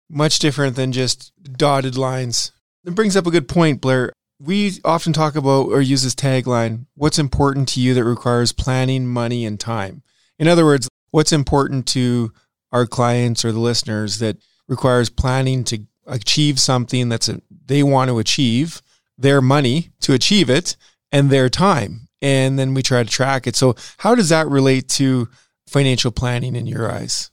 much 0.09 0.39
different 0.39 0.77
than 0.77 0.93
just 0.93 1.33
dotted 1.43 1.97
lines. 1.97 2.53
It 2.85 2.95
brings 2.95 3.17
up 3.17 3.27
a 3.27 3.31
good 3.31 3.49
point, 3.49 3.81
Blair. 3.81 4.13
We 4.41 4.79
often 4.85 5.13
talk 5.13 5.35
about 5.35 5.69
or 5.69 5.81
use 5.81 6.03
this 6.05 6.15
tagline 6.15 6.87
what's 6.95 7.19
important 7.19 7.69
to 7.71 7.81
you 7.81 7.95
that 7.95 8.05
requires 8.05 8.53
planning, 8.53 9.07
money, 9.07 9.45
and 9.45 9.59
time? 9.59 10.03
In 10.39 10.47
other 10.47 10.65
words, 10.65 10.89
what's 11.11 11.33
important 11.33 11.87
to 11.89 12.33
our 12.71 12.87
clients 12.87 13.45
or 13.45 13.53
the 13.53 13.59
listeners 13.59 14.19
that 14.19 14.37
requires 14.69 15.11
planning 15.11 15.65
to 15.65 15.87
achieve 16.07 16.61
something 16.61 17.09
that's 17.09 17.31
they 17.67 17.83
want 17.83 18.09
to 18.11 18.19
achieve, 18.19 18.83
their 19.17 19.43
money 19.43 19.91
to 20.01 20.13
achieve 20.13 20.49
it, 20.49 20.77
and 21.11 21.31
their 21.31 21.49
time. 21.49 22.09
And 22.21 22.59
then 22.59 22.75
we 22.75 22.83
try 22.83 23.03
to 23.03 23.11
track 23.11 23.47
it. 23.47 23.57
So, 23.57 23.77
how 23.99 24.15
does 24.15 24.29
that 24.31 24.49
relate 24.49 24.89
to 24.91 25.29
financial 25.69 26.11
planning 26.11 26.57
in 26.57 26.67
your 26.67 26.91
eyes? 26.91 27.31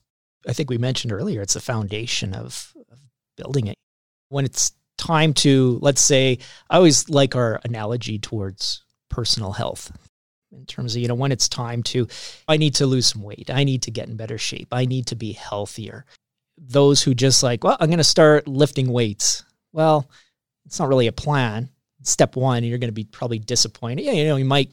I 0.47 0.53
think 0.53 0.69
we 0.69 0.77
mentioned 0.77 1.11
earlier, 1.11 1.41
it's 1.41 1.55
the 1.55 1.59
foundation 1.59 2.35
of, 2.35 2.73
of 2.91 2.99
building 3.35 3.67
it. 3.67 3.75
When 4.29 4.45
it's 4.45 4.73
time 4.97 5.33
to, 5.35 5.79
let's 5.81 6.01
say, 6.01 6.39
I 6.69 6.77
always 6.77 7.09
like 7.09 7.35
our 7.35 7.59
analogy 7.63 8.19
towards 8.19 8.83
personal 9.09 9.51
health 9.51 9.91
in 10.51 10.65
terms 10.65 10.95
of, 10.95 11.01
you 11.01 11.07
know, 11.07 11.15
when 11.15 11.31
it's 11.31 11.49
time 11.49 11.83
to, 11.83 12.07
I 12.47 12.57
need 12.57 12.75
to 12.75 12.85
lose 12.85 13.07
some 13.07 13.21
weight. 13.21 13.49
I 13.49 13.63
need 13.63 13.83
to 13.83 13.91
get 13.91 14.07
in 14.07 14.15
better 14.15 14.37
shape. 14.37 14.69
I 14.71 14.85
need 14.85 15.07
to 15.07 15.15
be 15.15 15.33
healthier. 15.33 16.05
Those 16.57 17.01
who 17.01 17.13
just 17.13 17.43
like, 17.43 17.63
well, 17.63 17.77
I'm 17.79 17.89
going 17.89 17.97
to 17.97 18.03
start 18.03 18.47
lifting 18.47 18.89
weights. 18.89 19.43
Well, 19.73 20.09
it's 20.65 20.79
not 20.79 20.87
really 20.87 21.07
a 21.07 21.11
plan. 21.11 21.69
Step 22.03 22.35
one, 22.35 22.63
you're 22.63 22.77
going 22.77 22.89
to 22.89 22.93
be 22.93 23.03
probably 23.03 23.39
disappointed. 23.39 24.03
Yeah, 24.03 24.13
you 24.13 24.25
know, 24.25 24.37
you 24.37 24.45
might 24.45 24.71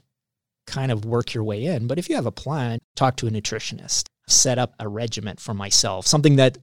kind 0.67 0.93
of 0.93 1.05
work 1.05 1.35
your 1.35 1.45
way 1.45 1.65
in. 1.65 1.87
But 1.87 1.99
if 1.99 2.09
you 2.09 2.15
have 2.17 2.27
a 2.27 2.33
plan, 2.33 2.79
talk 2.95 3.17
to 3.17 3.27
a 3.27 3.31
nutritionist 3.31 4.05
set 4.29 4.59
up 4.59 4.75
a 4.79 4.89
regiment 4.89 5.41
for 5.41 5.55
myself, 5.55 6.07
something 6.07 6.37
that 6.37 6.59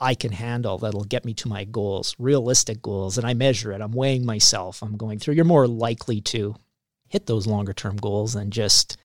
I 0.00 0.14
can 0.14 0.32
handle 0.32 0.78
that'll 0.78 1.04
get 1.04 1.24
me 1.24 1.34
to 1.34 1.48
my 1.48 1.64
goals, 1.64 2.14
realistic 2.18 2.82
goals, 2.82 3.16
and 3.16 3.26
I 3.26 3.34
measure 3.34 3.72
it. 3.72 3.80
I'm 3.80 3.92
weighing 3.92 4.26
myself. 4.26 4.82
I'm 4.82 4.96
going 4.96 5.18
through. 5.18 5.34
You're 5.34 5.44
more 5.44 5.68
likely 5.68 6.20
to 6.22 6.56
hit 7.08 7.26
those 7.26 7.46
longer 7.46 7.72
term 7.72 7.96
goals 7.96 8.34
than 8.34 8.50
just 8.50 8.96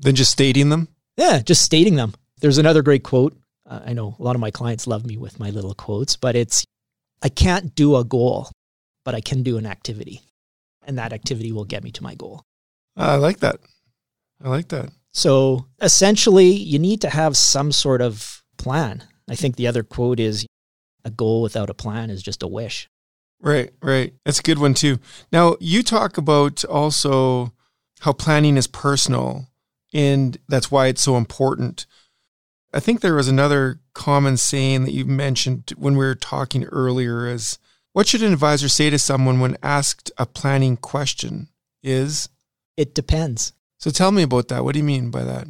than 0.00 0.14
just 0.14 0.32
stating 0.32 0.68
them. 0.68 0.88
Yeah, 1.16 1.40
just 1.40 1.62
stating 1.62 1.96
them. 1.96 2.14
There's 2.40 2.58
another 2.58 2.82
great 2.82 3.02
quote. 3.02 3.36
Uh, 3.66 3.80
I 3.86 3.92
know 3.92 4.16
a 4.18 4.22
lot 4.22 4.36
of 4.36 4.40
my 4.40 4.50
clients 4.50 4.86
love 4.86 5.04
me 5.04 5.16
with 5.16 5.38
my 5.38 5.50
little 5.50 5.74
quotes, 5.74 6.16
but 6.16 6.34
it's 6.34 6.64
I 7.22 7.28
can't 7.28 7.74
do 7.74 7.96
a 7.96 8.04
goal, 8.04 8.50
but 9.04 9.14
I 9.14 9.20
can 9.20 9.42
do 9.42 9.58
an 9.58 9.66
activity. 9.66 10.22
And 10.86 10.98
that 10.98 11.12
activity 11.12 11.52
will 11.52 11.66
get 11.66 11.84
me 11.84 11.90
to 11.92 12.02
my 12.02 12.14
goal. 12.14 12.42
I 12.96 13.16
like 13.16 13.40
that. 13.40 13.60
I 14.42 14.48
like 14.48 14.68
that. 14.68 14.90
So 15.12 15.66
essentially, 15.82 16.50
you 16.50 16.78
need 16.78 17.00
to 17.02 17.10
have 17.10 17.36
some 17.36 17.72
sort 17.72 18.00
of 18.00 18.42
plan. 18.56 19.04
I 19.28 19.34
think 19.34 19.56
the 19.56 19.66
other 19.66 19.82
quote 19.82 20.20
is 20.20 20.46
a 21.04 21.10
goal 21.10 21.42
without 21.42 21.70
a 21.70 21.74
plan 21.74 22.10
is 22.10 22.22
just 22.22 22.42
a 22.42 22.48
wish. 22.48 22.88
Right, 23.40 23.70
right. 23.82 24.14
That's 24.24 24.40
a 24.40 24.42
good 24.42 24.58
one 24.58 24.74
too. 24.74 24.98
Now, 25.30 25.56
you 25.60 25.82
talk 25.82 26.18
about 26.18 26.64
also 26.64 27.52
how 28.00 28.12
planning 28.12 28.56
is 28.56 28.66
personal 28.66 29.46
and 29.92 30.38
that's 30.48 30.70
why 30.70 30.86
it's 30.88 31.02
so 31.02 31.16
important. 31.16 31.86
I 32.72 32.80
think 32.80 33.00
there 33.00 33.14
was 33.14 33.28
another 33.28 33.80
common 33.94 34.36
saying 34.36 34.84
that 34.84 34.92
you 34.92 35.04
mentioned 35.04 35.72
when 35.76 35.96
we 35.96 36.04
were 36.04 36.14
talking 36.14 36.64
earlier 36.64 37.26
is 37.26 37.58
what 37.92 38.06
should 38.06 38.22
an 38.22 38.32
advisor 38.32 38.68
say 38.68 38.90
to 38.90 38.98
someone 38.98 39.40
when 39.40 39.56
asked 39.62 40.12
a 40.18 40.26
planning 40.26 40.76
question 40.76 41.48
is 41.82 42.28
it 42.76 42.94
depends. 42.94 43.52
So 43.78 43.90
tell 43.90 44.12
me 44.12 44.22
about 44.22 44.48
that. 44.48 44.64
What 44.64 44.74
do 44.74 44.80
you 44.80 44.84
mean 44.84 45.10
by 45.10 45.24
that? 45.24 45.46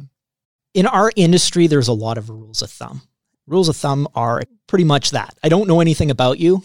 In 0.73 0.87
our 0.87 1.11
industry 1.15 1.67
there's 1.67 1.87
a 1.87 1.93
lot 1.93 2.17
of 2.17 2.29
rules 2.29 2.61
of 2.61 2.71
thumb. 2.71 3.01
Rules 3.49 3.67
of 3.67 3.75
thumb 3.75 4.07
are 4.13 4.43
pretty 4.67 4.83
much 4.83 5.11
that. 5.11 5.35
I 5.43 5.49
don't 5.49 5.67
know 5.67 5.81
anything 5.81 6.11
about 6.11 6.39
you. 6.39 6.61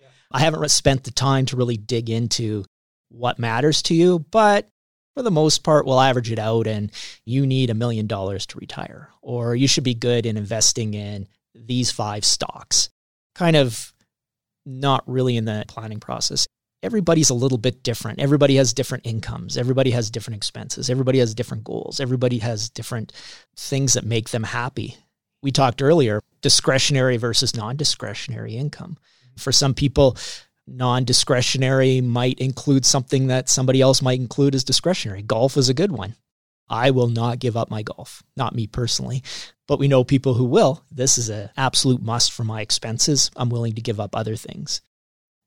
Yeah. 0.00 0.08
I 0.30 0.40
haven't 0.40 0.66
spent 0.70 1.04
the 1.04 1.10
time 1.10 1.44
to 1.46 1.56
really 1.56 1.76
dig 1.76 2.08
into 2.08 2.64
what 3.10 3.38
matters 3.38 3.82
to 3.82 3.94
you, 3.94 4.20
but 4.30 4.66
for 5.14 5.22
the 5.22 5.30
most 5.30 5.62
part, 5.62 5.84
we'll 5.84 6.00
average 6.00 6.32
it 6.32 6.38
out 6.38 6.66
and 6.66 6.90
you 7.26 7.46
need 7.46 7.68
a 7.68 7.74
million 7.74 8.06
dollars 8.06 8.46
to 8.46 8.58
retire, 8.58 9.10
or 9.20 9.54
you 9.54 9.68
should 9.68 9.84
be 9.84 9.94
good 9.94 10.24
in 10.24 10.38
investing 10.38 10.94
in 10.94 11.28
these 11.54 11.90
five 11.90 12.24
stocks. 12.24 12.88
Kind 13.34 13.54
of 13.54 13.92
not 14.64 15.04
really 15.06 15.36
in 15.36 15.44
the 15.44 15.66
planning 15.68 16.00
process. 16.00 16.46
Everybody's 16.82 17.28
a 17.28 17.34
little 17.34 17.58
bit 17.58 17.82
different. 17.82 18.20
Everybody 18.20 18.56
has 18.56 18.72
different 18.72 19.06
incomes. 19.06 19.58
Everybody 19.58 19.90
has 19.90 20.10
different 20.10 20.38
expenses. 20.38 20.88
Everybody 20.88 21.18
has 21.18 21.34
different 21.34 21.62
goals. 21.62 22.00
Everybody 22.00 22.38
has 22.38 22.70
different 22.70 23.12
things 23.54 23.92
that 23.92 24.04
make 24.04 24.30
them 24.30 24.44
happy. 24.44 24.96
We 25.42 25.50
talked 25.50 25.82
earlier 25.82 26.22
discretionary 26.40 27.16
versus 27.16 27.56
non 27.56 27.76
discretionary 27.76 28.56
income. 28.56 28.96
For 29.36 29.52
some 29.52 29.74
people, 29.74 30.16
non 30.66 31.04
discretionary 31.04 32.00
might 32.00 32.38
include 32.38 32.84
something 32.84 33.26
that 33.26 33.48
somebody 33.48 33.80
else 33.80 34.02
might 34.02 34.20
include 34.20 34.54
as 34.54 34.64
discretionary. 34.64 35.22
Golf 35.22 35.56
is 35.56 35.68
a 35.68 35.74
good 35.74 35.92
one. 35.92 36.16
I 36.68 36.90
will 36.90 37.08
not 37.08 37.38
give 37.38 37.56
up 37.56 37.70
my 37.70 37.82
golf, 37.82 38.22
not 38.36 38.54
me 38.54 38.66
personally, 38.66 39.22
but 39.66 39.78
we 39.78 39.88
know 39.88 40.04
people 40.04 40.34
who 40.34 40.44
will. 40.44 40.84
This 40.90 41.18
is 41.18 41.28
an 41.28 41.50
absolute 41.56 42.00
must 42.00 42.32
for 42.32 42.44
my 42.44 42.62
expenses. 42.62 43.30
I'm 43.36 43.50
willing 43.50 43.74
to 43.74 43.82
give 43.82 44.00
up 44.00 44.16
other 44.16 44.36
things. 44.36 44.80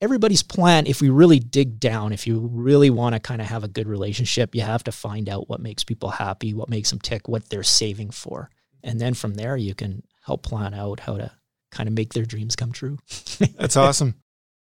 Everybody's 0.02 0.44
plan, 0.44 0.86
if 0.86 1.02
we 1.02 1.10
really 1.10 1.40
dig 1.40 1.80
down, 1.80 2.12
if 2.12 2.28
you 2.28 2.40
really 2.40 2.90
want 2.90 3.16
to 3.16 3.20
kind 3.20 3.42
of 3.42 3.48
have 3.48 3.64
a 3.64 3.70
good 3.70 3.88
relationship, 3.88 4.54
you 4.54 4.62
have 4.62 4.84
to 4.84 4.92
find 4.92 5.30
out 5.30 5.50
what 5.50 5.62
makes 5.62 5.84
people 5.84 6.10
happy, 6.10 6.54
what 6.54 6.70
makes 6.70 6.90
them 6.90 7.00
tick, 7.00 7.28
what 7.28 7.50
they're 7.50 7.64
saving 7.64 8.12
for. 8.12 8.50
And 8.86 9.02
then 9.02 9.16
from 9.16 9.34
there, 9.34 9.58
you 9.58 9.74
can 9.74 10.04
help 10.24 10.44
plan 10.44 10.74
out 10.74 11.02
how 11.02 11.18
to 11.18 11.32
kind 11.72 11.90
of 11.90 11.94
make 11.94 12.14
their 12.14 12.24
dreams 12.24 12.56
come 12.56 12.72
true. 12.72 13.00
That's 13.58 13.76
awesome. 13.76 14.16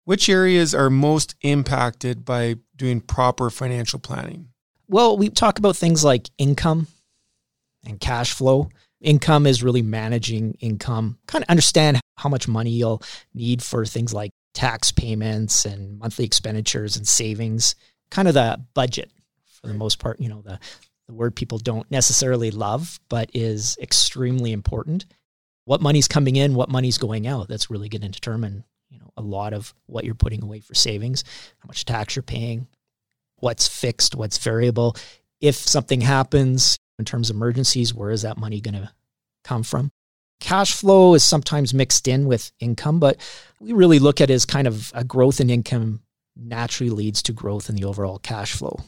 Which 0.03 0.27
areas 0.27 0.75
are 0.75 0.89
most 0.89 1.35
impacted 1.41 2.25
by 2.25 2.55
doing 2.75 2.99
proper 2.99 3.49
financial 3.49 3.97
planning? 3.97 4.49
Well, 4.87 5.17
we 5.17 5.29
talk 5.29 5.57
about 5.57 5.77
things 5.77 6.03
like 6.03 6.29
income 6.37 6.87
and 7.85 7.99
cash 7.99 8.33
flow. 8.33 8.69
Income 9.01 9.47
is 9.47 9.63
really 9.63 9.81
managing 9.81 10.55
income, 10.59 11.19
kind 11.25 11.43
of 11.43 11.49
understand 11.49 12.01
how 12.17 12.27
much 12.27 12.47
money 12.47 12.71
you'll 12.71 13.01
need 13.33 13.63
for 13.63 13.85
things 13.85 14.13
like 14.13 14.31
tax 14.53 14.91
payments 14.91 15.63
and 15.63 15.97
monthly 15.97 16.25
expenditures 16.25 16.97
and 16.97 17.07
savings, 17.07 17.75
kind 18.11 18.27
of 18.27 18.33
the 18.33 18.59
budget 18.73 19.11
for 19.61 19.67
the 19.67 19.73
most 19.73 19.99
part, 19.99 20.19
you 20.19 20.27
know, 20.27 20.41
the, 20.41 20.59
the 21.09 21.15
word 21.15 21.35
people 21.35 21.57
don't 21.57 21.89
necessarily 21.89 22.51
love, 22.51 22.99
but 23.09 23.31
is 23.33 23.75
extremely 23.81 24.51
important. 24.51 25.07
What 25.65 25.81
money's 25.81 26.07
coming 26.07 26.35
in, 26.35 26.53
what 26.53 26.69
money's 26.69 26.99
going 26.99 27.25
out, 27.25 27.47
that's 27.47 27.71
really 27.71 27.89
going 27.89 28.03
to 28.03 28.09
determine 28.09 28.63
you 28.91 28.99
know 28.99 29.11
a 29.17 29.23
lot 29.23 29.53
of 29.53 29.73
what 29.87 30.05
you're 30.05 30.13
putting 30.13 30.43
away 30.43 30.59
for 30.59 30.75
savings, 30.75 31.23
how 31.57 31.67
much 31.67 31.83
tax 31.83 32.15
you're 32.15 32.21
paying, 32.21 32.67
what's 33.37 33.67
fixed, 33.67 34.13
what's 34.13 34.37
variable. 34.37 34.95
If 35.41 35.55
something 35.55 36.01
happens 36.01 36.77
in 36.99 37.05
terms 37.05 37.31
of 37.31 37.37
emergencies, 37.37 37.91
where 37.91 38.11
is 38.11 38.21
that 38.21 38.37
money 38.37 38.61
going 38.61 38.75
to 38.75 38.91
come 39.43 39.63
from? 39.63 39.89
Cash 40.39 40.75
flow 40.75 41.15
is 41.15 41.23
sometimes 41.23 41.73
mixed 41.73 42.07
in 42.07 42.27
with 42.27 42.51
income, 42.59 42.99
but 42.99 43.17
we 43.59 43.73
really 43.73 43.97
look 43.97 44.21
at 44.21 44.29
it 44.29 44.33
as 44.33 44.45
kind 44.45 44.67
of 44.67 44.91
a 44.93 45.03
growth 45.03 45.41
in 45.41 45.49
income 45.49 46.01
naturally 46.35 46.91
leads 46.91 47.23
to 47.23 47.33
growth 47.33 47.67
in 47.67 47.75
the 47.75 47.85
overall 47.85 48.19
cash 48.19 48.53
flow. 48.53 48.79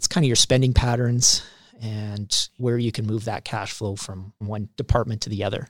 It's 0.00 0.08
kind 0.08 0.24
of 0.24 0.28
your 0.28 0.36
spending 0.36 0.72
patterns 0.72 1.42
and 1.78 2.48
where 2.56 2.78
you 2.78 2.90
can 2.90 3.06
move 3.06 3.26
that 3.26 3.44
cash 3.44 3.70
flow 3.70 3.96
from 3.96 4.32
one 4.38 4.70
department 4.78 5.20
to 5.20 5.28
the 5.28 5.44
other. 5.44 5.68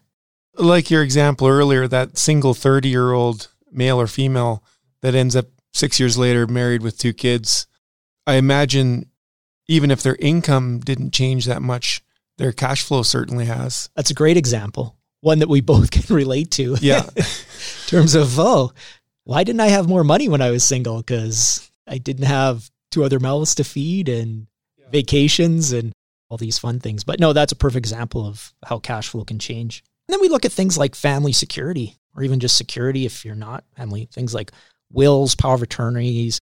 Like 0.55 0.89
your 0.89 1.03
example 1.03 1.49
earlier, 1.49 1.89
that 1.89 2.17
single 2.17 2.55
30 2.55 2.89
year 2.89 3.11
old 3.11 3.49
male 3.73 4.01
or 4.01 4.07
female 4.07 4.63
that 5.03 5.17
ends 5.17 5.35
up 5.35 5.47
six 5.73 5.99
years 5.99 6.17
later 6.17 6.47
married 6.47 6.81
with 6.81 6.97
two 6.97 7.13
kids, 7.13 7.67
I 8.25 8.35
imagine 8.35 9.11
even 9.67 9.91
if 9.91 10.01
their 10.01 10.15
income 10.21 10.79
didn't 10.79 11.13
change 11.13 11.47
that 11.47 11.61
much, 11.61 12.01
their 12.39 12.53
cash 12.53 12.85
flow 12.85 13.03
certainly 13.03 13.47
has. 13.47 13.91
That's 13.97 14.13
a 14.13 14.15
great 14.15 14.37
example, 14.37 14.97
one 15.23 15.41
that 15.41 15.49
we 15.49 15.61
both 15.61 15.91
can 15.91 16.15
relate 16.15 16.53
to. 16.53 16.77
Yeah. 16.81 17.03
in 17.17 17.25
terms 17.89 18.15
of, 18.15 18.39
oh, 18.39 18.71
why 19.25 19.43
didn't 19.43 19.59
I 19.59 19.71
have 19.71 19.89
more 19.89 20.05
money 20.05 20.29
when 20.29 20.41
I 20.41 20.53
was 20.53 20.63
single? 20.63 20.99
Because 20.99 21.69
I 21.85 21.99
didn't 21.99 22.27
have 22.27 22.71
two 22.90 23.04
other 23.04 23.20
mouths 23.20 23.54
to 23.56 23.64
feed 23.64 24.09
and 24.09 24.47
yeah. 24.78 24.87
vacations 24.90 25.73
and 25.73 25.92
all 26.28 26.38
these 26.38 26.59
fun 26.59 26.80
things. 26.80 27.04
But 27.04 27.20
no, 27.20 27.32
that's 27.32 27.52
a 27.52 27.56
perfect 27.56 27.85
example 27.85 28.26
of 28.26 28.52
how 28.64 28.78
cash 28.78 29.09
flow 29.09 29.25
can 29.25 29.38
change. 29.38 29.82
And 30.09 30.14
then 30.14 30.20
we 30.20 30.28
look 30.28 30.44
at 30.44 30.52
things 30.52 30.78
like 30.78 30.94
family 30.94 31.32
security 31.32 31.97
or 32.16 32.23
even 32.23 32.40
just 32.40 32.56
security 32.56 33.06
if 33.06 33.25
you're 33.25 33.35
not 33.35 33.64
family, 33.76 34.09
things 34.12 34.35
like 34.35 34.52
wills, 34.92 35.35
power 35.35 35.54
of 35.54 35.62
attorneys, 35.62 36.40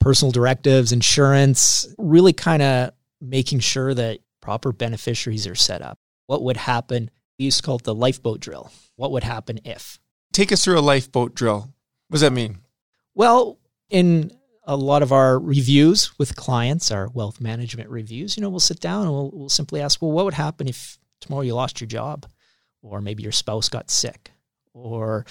personal 0.00 0.32
directives, 0.32 0.92
insurance, 0.92 1.86
really 1.98 2.32
kind 2.32 2.62
of 2.62 2.92
making 3.20 3.60
sure 3.60 3.94
that 3.94 4.20
proper 4.40 4.72
beneficiaries 4.72 5.46
are 5.46 5.54
set 5.54 5.82
up. 5.82 5.98
What 6.26 6.42
would 6.42 6.56
happen? 6.56 7.10
We 7.38 7.46
used 7.46 7.58
to 7.58 7.62
call 7.62 7.76
it 7.76 7.84
the 7.84 7.94
lifeboat 7.94 8.40
drill. 8.40 8.70
What 8.96 9.12
would 9.12 9.24
happen 9.24 9.60
if? 9.64 9.98
Take 10.32 10.52
us 10.52 10.64
through 10.64 10.78
a 10.78 10.80
lifeboat 10.80 11.34
drill. 11.34 11.72
What 12.08 12.14
does 12.14 12.20
that 12.22 12.32
mean? 12.32 12.58
Well, 13.14 13.58
in 13.90 14.32
a 14.68 14.76
lot 14.76 15.02
of 15.02 15.12
our 15.12 15.38
reviews 15.38 16.16
with 16.18 16.36
clients, 16.36 16.90
our 16.90 17.08
wealth 17.08 17.40
management 17.40 17.88
reviews, 17.88 18.36
you 18.36 18.42
know, 18.42 18.50
we'll 18.50 18.60
sit 18.60 18.80
down 18.80 19.04
and 19.04 19.10
we'll, 19.10 19.30
we'll 19.32 19.48
simply 19.48 19.80
ask, 19.80 20.02
well, 20.02 20.12
what 20.12 20.26
would 20.26 20.34
happen 20.34 20.68
if 20.68 20.98
tomorrow 21.22 21.40
you 21.40 21.54
lost 21.54 21.80
your 21.80 21.88
job 21.88 22.26
or 22.82 23.00
maybe 23.00 23.22
your 23.22 23.32
spouse 23.32 23.70
got 23.70 23.90
sick 23.90 24.30
or 24.74 25.24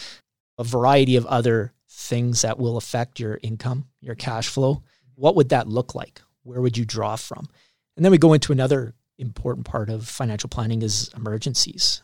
a 0.58 0.64
variety 0.64 1.16
of 1.16 1.26
other 1.28 1.72
things 1.88 2.42
that 2.42 2.58
will 2.58 2.78
affect 2.78 3.20
your 3.20 3.40
income, 3.44 3.86
your 4.02 4.16
cash 4.16 4.48
flow, 4.48 4.82
what 5.14 5.36
would 5.36 5.50
that 5.50 5.68
look 5.68 5.94
like? 5.94 6.20
Where 6.42 6.60
would 6.60 6.76
you 6.76 6.84
draw 6.84 7.16
from? 7.16 7.48
And 7.96 8.04
then 8.04 8.12
we 8.12 8.18
go 8.18 8.34
into 8.34 8.52
another 8.52 8.96
important 9.20 9.68
part 9.68 9.92
of 9.92 10.08
financial 10.08 10.50
planning 10.50 10.82
is 10.82 11.12
emergencies. 11.16 12.02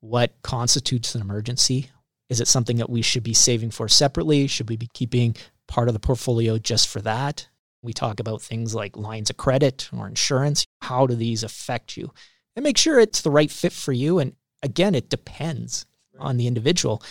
What 0.00 0.40
constitutes 0.42 1.16
an 1.16 1.20
emergency? 1.20 1.90
Is 2.28 2.40
it 2.40 2.46
something 2.46 2.76
that 2.76 2.90
we 2.90 3.02
should 3.02 3.24
be 3.24 3.34
saving 3.34 3.70
for 3.70 3.88
separately? 3.88 4.46
Should 4.46 4.68
we 4.68 4.76
be 4.76 4.88
keeping 4.92 5.34
part 5.68 5.88
of 5.88 5.94
the 5.94 6.00
portfolio 6.00 6.58
just 6.58 6.88
for 6.88 7.00
that? 7.02 7.48
We 7.82 7.92
talk 7.92 8.18
about 8.18 8.42
things 8.42 8.74
like 8.74 8.96
lines 8.96 9.30
of 9.30 9.36
credit 9.36 9.88
or 9.96 10.08
insurance. 10.08 10.66
How 10.82 11.06
do 11.06 11.14
these 11.14 11.44
affect 11.44 11.96
you? 11.96 12.12
And 12.56 12.64
make 12.64 12.76
sure 12.76 12.98
it's 12.98 13.22
the 13.22 13.30
right 13.30 13.50
fit 13.50 13.72
for 13.72 13.92
you. 13.92 14.18
And 14.18 14.34
again, 14.62 14.96
it 14.96 15.08
depends 15.08 15.86
on 16.18 16.36
the 16.36 16.48
individual 16.48 17.02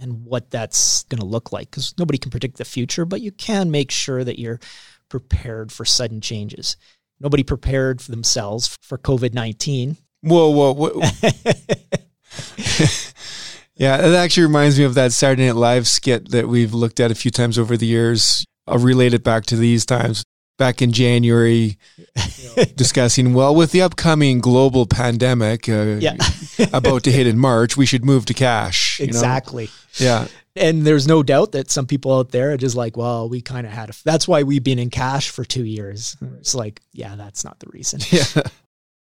and 0.00 0.24
what 0.24 0.50
that's 0.50 1.04
going 1.04 1.20
to 1.20 1.26
look 1.26 1.52
like 1.52 1.70
because 1.70 1.94
nobody 1.98 2.18
can 2.18 2.30
predict 2.30 2.56
the 2.56 2.64
future, 2.64 3.04
but 3.04 3.20
you 3.20 3.32
can 3.32 3.70
make 3.70 3.90
sure 3.90 4.24
that 4.24 4.38
you're 4.38 4.60
prepared 5.08 5.72
for 5.72 5.84
sudden 5.84 6.20
changes. 6.20 6.76
Nobody 7.20 7.42
prepared 7.42 8.02
for 8.02 8.10
themselves 8.10 8.76
for 8.82 8.98
COVID 8.98 9.34
19. 9.34 9.96
Whoa, 10.22 10.50
whoa, 10.50 10.72
whoa. 10.72 11.00
yeah, 13.76 14.06
it 14.06 14.14
actually 14.14 14.46
reminds 14.46 14.78
me 14.78 14.84
of 14.84 14.94
that 14.94 15.12
Saturday 15.12 15.46
Night 15.46 15.56
Live 15.56 15.86
skit 15.86 16.30
that 16.30 16.48
we've 16.48 16.74
looked 16.74 17.00
at 17.00 17.10
a 17.10 17.14
few 17.14 17.30
times 17.30 17.58
over 17.58 17.76
the 17.76 17.86
years. 17.86 18.44
I'll 18.66 18.78
relate 18.78 19.14
it 19.14 19.22
back 19.22 19.46
to 19.46 19.56
these 19.56 19.86
times 19.86 20.24
back 20.58 20.80
in 20.80 20.92
January 20.92 21.78
discussing, 22.76 23.34
well, 23.34 23.54
with 23.54 23.72
the 23.72 23.82
upcoming 23.82 24.40
global 24.40 24.86
pandemic 24.86 25.68
uh, 25.68 25.96
yeah. 26.00 26.16
about 26.72 27.04
to 27.04 27.12
hit 27.12 27.26
in 27.26 27.38
March, 27.38 27.76
we 27.76 27.86
should 27.86 28.04
move 28.04 28.26
to 28.26 28.34
cash. 28.34 29.00
Exactly. 29.00 29.66
Know? 29.66 29.70
Yeah. 30.06 30.28
And 30.56 30.86
there's 30.86 31.06
no 31.06 31.22
doubt 31.22 31.52
that 31.52 31.70
some 31.70 31.86
people 31.86 32.14
out 32.18 32.30
there 32.30 32.52
are 32.52 32.56
just 32.56 32.76
like, 32.76 32.96
well, 32.96 33.28
we 33.28 33.42
kind 33.42 33.66
of 33.66 33.72
had 33.72 33.90
a, 33.90 33.92
that's 34.04 34.26
why 34.26 34.42
we've 34.42 34.64
been 34.64 34.78
in 34.78 34.88
cash 34.88 35.28
for 35.28 35.44
two 35.44 35.64
years. 35.64 36.16
It's 36.38 36.54
like, 36.54 36.80
yeah, 36.92 37.14
that's 37.14 37.44
not 37.44 37.58
the 37.60 37.68
reason. 37.68 38.00
Yeah. 38.10 38.42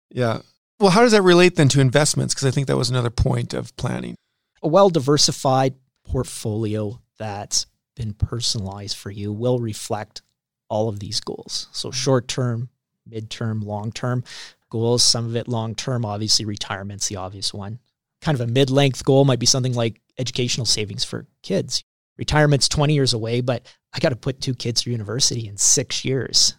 Yeah. 0.10 0.40
Well, 0.80 0.92
how 0.92 1.02
does 1.02 1.12
that 1.12 1.22
relate 1.22 1.56
then 1.56 1.68
to 1.70 1.82
investments? 1.82 2.34
Because 2.34 2.48
I 2.48 2.52
think 2.52 2.68
that 2.68 2.78
was 2.78 2.90
another 2.90 3.10
point 3.10 3.54
of 3.54 3.76
planning. 3.78 4.16
A 4.62 4.68
well 4.68 4.90
diversified 4.90 5.76
portfolio 6.06 7.02
that's 7.18 7.66
been 7.96 8.14
personalized 8.14 8.96
for 8.96 9.12
you 9.12 9.32
will 9.34 9.60
reflect 9.60 10.22
all 10.70 10.90
of 10.90 11.00
these 11.00 11.20
goals. 11.20 11.68
So 11.72 11.90
mm-hmm. 11.90 11.96
short 11.96 12.28
term, 12.28 12.70
mid 13.06 13.30
term, 13.30 13.62
long 13.62 13.92
term 13.92 14.24
goals, 14.70 15.04
some 15.04 15.26
of 15.26 15.36
it 15.36 15.48
long 15.48 15.76
term, 15.76 16.06
obviously 16.06 16.46
retirement's 16.46 17.08
the 17.08 17.16
obvious 17.18 17.54
one. 17.54 17.80
Kind 18.22 18.40
of 18.40 18.48
a 18.48 18.52
mid 18.52 18.70
length 18.70 19.04
goal 19.04 19.26
might 19.26 19.40
be 19.40 19.46
something 19.46 19.74
like 19.74 20.02
educational 20.18 20.66
savings 20.66 21.04
for 21.04 21.28
kids. 21.44 21.84
Retirement's 22.18 22.68
20 22.68 22.94
years 22.94 23.14
away, 23.14 23.42
but 23.42 23.66
I 23.94 24.00
got 24.00 24.10
to 24.10 24.16
put 24.16 24.42
two 24.42 24.56
kids 24.56 24.82
through 24.82 24.94
university 24.94 25.48
in 25.48 25.58
six 25.58 26.04
years. 26.04 26.56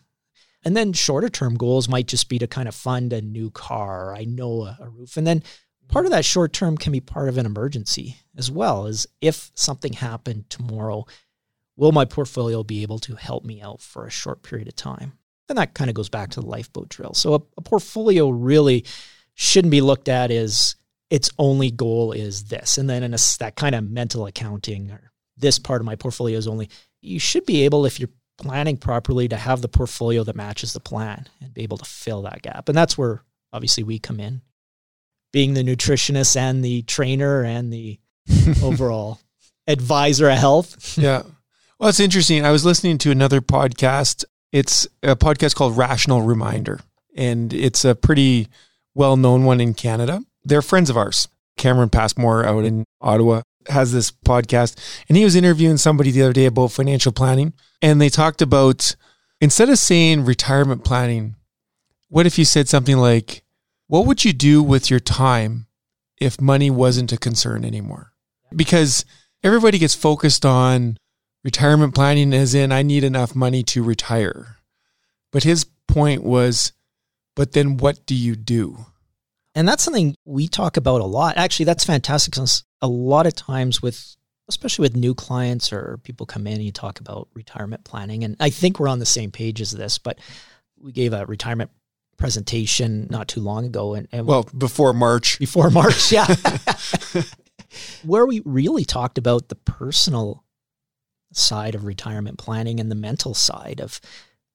And 0.64 0.76
then 0.76 0.92
shorter 0.92 1.28
term 1.28 1.56
goals 1.56 1.88
might 1.88 2.06
just 2.06 2.28
be 2.28 2.38
to 2.38 2.46
kind 2.46 2.68
of 2.68 2.74
fund 2.74 3.12
a 3.12 3.20
new 3.20 3.50
car. 3.50 4.14
I 4.14 4.24
know 4.24 4.62
a, 4.62 4.78
a 4.80 4.88
roof. 4.88 5.16
And 5.16 5.26
then 5.26 5.42
part 5.88 6.04
of 6.04 6.12
that 6.12 6.24
short 6.24 6.52
term 6.52 6.76
can 6.76 6.92
be 6.92 7.00
part 7.00 7.28
of 7.28 7.38
an 7.38 7.46
emergency 7.46 8.16
as 8.36 8.50
well 8.50 8.86
as 8.86 9.06
if 9.20 9.50
something 9.54 9.94
happened 9.94 10.48
tomorrow, 10.50 11.04
will 11.76 11.92
my 11.92 12.04
portfolio 12.04 12.62
be 12.62 12.82
able 12.82 12.98
to 13.00 13.14
help 13.14 13.44
me 13.44 13.60
out 13.62 13.80
for 13.80 14.06
a 14.06 14.10
short 14.10 14.42
period 14.42 14.68
of 14.68 14.76
time? 14.76 15.12
And 15.48 15.56
that 15.56 15.74
kind 15.74 15.88
of 15.88 15.94
goes 15.94 16.08
back 16.08 16.30
to 16.30 16.40
the 16.40 16.46
lifeboat 16.46 16.88
drill. 16.88 17.14
So 17.14 17.34
a, 17.34 17.40
a 17.56 17.62
portfolio 17.62 18.28
really 18.28 18.84
shouldn't 19.34 19.70
be 19.70 19.80
looked 19.80 20.08
at 20.08 20.30
as 20.30 20.76
its 21.10 21.30
only 21.38 21.70
goal 21.70 22.12
is 22.12 22.44
this. 22.44 22.76
And 22.76 22.90
then 22.90 23.02
in 23.02 23.14
a, 23.14 23.18
that 23.38 23.56
kind 23.56 23.74
of 23.74 23.88
mental 23.88 24.26
accounting 24.26 24.90
or 24.90 25.10
this 25.36 25.58
part 25.58 25.80
of 25.80 25.86
my 25.86 25.96
portfolio 25.96 26.36
is 26.36 26.48
only, 26.48 26.68
you 27.00 27.18
should 27.18 27.46
be 27.46 27.64
able, 27.64 27.86
if 27.86 27.98
you're 27.98 28.10
planning 28.36 28.76
properly, 28.76 29.28
to 29.28 29.36
have 29.36 29.62
the 29.62 29.68
portfolio 29.68 30.22
that 30.24 30.36
matches 30.36 30.72
the 30.72 30.80
plan 30.80 31.26
and 31.40 31.54
be 31.54 31.62
able 31.62 31.78
to 31.78 31.84
fill 31.84 32.22
that 32.22 32.42
gap. 32.42 32.68
And 32.68 32.76
that's 32.76 32.98
where 32.98 33.22
obviously 33.52 33.84
we 33.84 33.98
come 33.98 34.20
in, 34.20 34.42
being 35.32 35.54
the 35.54 35.62
nutritionist 35.62 36.36
and 36.36 36.64
the 36.64 36.82
trainer 36.82 37.42
and 37.44 37.72
the 37.72 37.98
overall 38.62 39.20
advisor 39.66 40.28
of 40.28 40.38
health. 40.38 40.98
yeah. 40.98 41.22
Well, 41.78 41.88
it's 41.88 42.00
interesting. 42.00 42.44
I 42.44 42.50
was 42.50 42.64
listening 42.64 42.98
to 42.98 43.10
another 43.10 43.40
podcast. 43.40 44.24
It's 44.52 44.88
a 45.02 45.14
podcast 45.14 45.54
called 45.54 45.76
Rational 45.76 46.22
Reminder, 46.22 46.80
and 47.14 47.52
it's 47.52 47.84
a 47.84 47.94
pretty 47.94 48.48
well 48.94 49.16
known 49.16 49.44
one 49.44 49.60
in 49.60 49.74
Canada. 49.74 50.22
They're 50.44 50.62
friends 50.62 50.90
of 50.90 50.96
ours. 50.96 51.28
Cameron 51.56 51.90
Passmore 51.90 52.44
out 52.44 52.64
in 52.64 52.84
Ottawa 53.00 53.42
has 53.68 53.92
this 53.92 54.10
podcast, 54.10 54.76
and 55.08 55.16
he 55.16 55.24
was 55.24 55.36
interviewing 55.36 55.76
somebody 55.76 56.10
the 56.10 56.22
other 56.22 56.32
day 56.32 56.46
about 56.46 56.72
financial 56.72 57.12
planning. 57.12 57.52
And 57.82 58.00
they 58.00 58.08
talked 58.08 58.40
about 58.40 58.96
instead 59.40 59.68
of 59.68 59.78
saying 59.78 60.24
retirement 60.24 60.84
planning, 60.84 61.36
what 62.08 62.26
if 62.26 62.38
you 62.38 62.44
said 62.44 62.68
something 62.68 62.96
like, 62.96 63.42
What 63.88 64.06
would 64.06 64.24
you 64.24 64.34
do 64.34 64.62
with 64.62 64.90
your 64.90 65.00
time 65.00 65.66
if 66.18 66.40
money 66.40 66.70
wasn't 66.70 67.12
a 67.12 67.16
concern 67.16 67.64
anymore? 67.64 68.12
Because 68.54 69.04
everybody 69.42 69.78
gets 69.78 69.94
focused 69.94 70.44
on 70.44 70.98
retirement 71.42 71.94
planning, 71.94 72.34
as 72.34 72.54
in, 72.54 72.70
I 72.70 72.82
need 72.82 73.02
enough 73.02 73.34
money 73.34 73.62
to 73.64 73.82
retire. 73.82 74.58
But 75.32 75.44
his 75.44 75.66
point 75.86 76.22
was, 76.22 76.72
But 77.34 77.52
then 77.52 77.78
what 77.78 78.04
do 78.04 78.14
you 78.14 78.36
do? 78.36 78.86
And 79.54 79.66
that's 79.66 79.82
something 79.82 80.14
we 80.24 80.48
talk 80.48 80.76
about 80.76 81.00
a 81.00 81.06
lot. 81.06 81.36
Actually, 81.38 81.66
that's 81.66 81.84
fantastic. 81.84 82.34
Because 82.34 82.64
a 82.82 82.88
lot 82.88 83.26
of 83.26 83.34
times 83.34 83.80
with 83.80 84.16
especially 84.48 84.82
with 84.82 84.96
new 84.96 85.14
clients 85.14 85.72
or 85.72 85.98
people 86.02 86.26
come 86.26 86.46
in 86.46 86.54
and 86.54 86.64
you 86.64 86.72
talk 86.72 87.00
about 87.00 87.28
retirement 87.34 87.84
planning. 87.84 88.24
And 88.24 88.36
I 88.40 88.50
think 88.50 88.80
we're 88.80 88.88
on 88.88 88.98
the 88.98 89.06
same 89.06 89.30
page 89.30 89.60
as 89.60 89.70
this, 89.70 89.98
but 89.98 90.18
we 90.80 90.90
gave 90.90 91.12
a 91.12 91.26
retirement 91.26 91.70
presentation 92.18 93.06
not 93.10 93.28
too 93.28 93.40
long 93.40 93.64
ago 93.64 93.94
and, 93.94 94.08
and 94.12 94.26
well 94.26 94.46
before 94.56 94.92
March. 94.92 95.38
Before 95.38 95.70
March, 95.70 96.12
yeah. 96.12 96.26
Where 98.02 98.26
we 98.26 98.42
really 98.44 98.84
talked 98.84 99.18
about 99.18 99.48
the 99.48 99.54
personal 99.54 100.44
side 101.32 101.74
of 101.74 101.84
retirement 101.84 102.38
planning 102.38 102.80
and 102.80 102.90
the 102.90 102.96
mental 102.96 103.34
side 103.34 103.80
of 103.80 104.00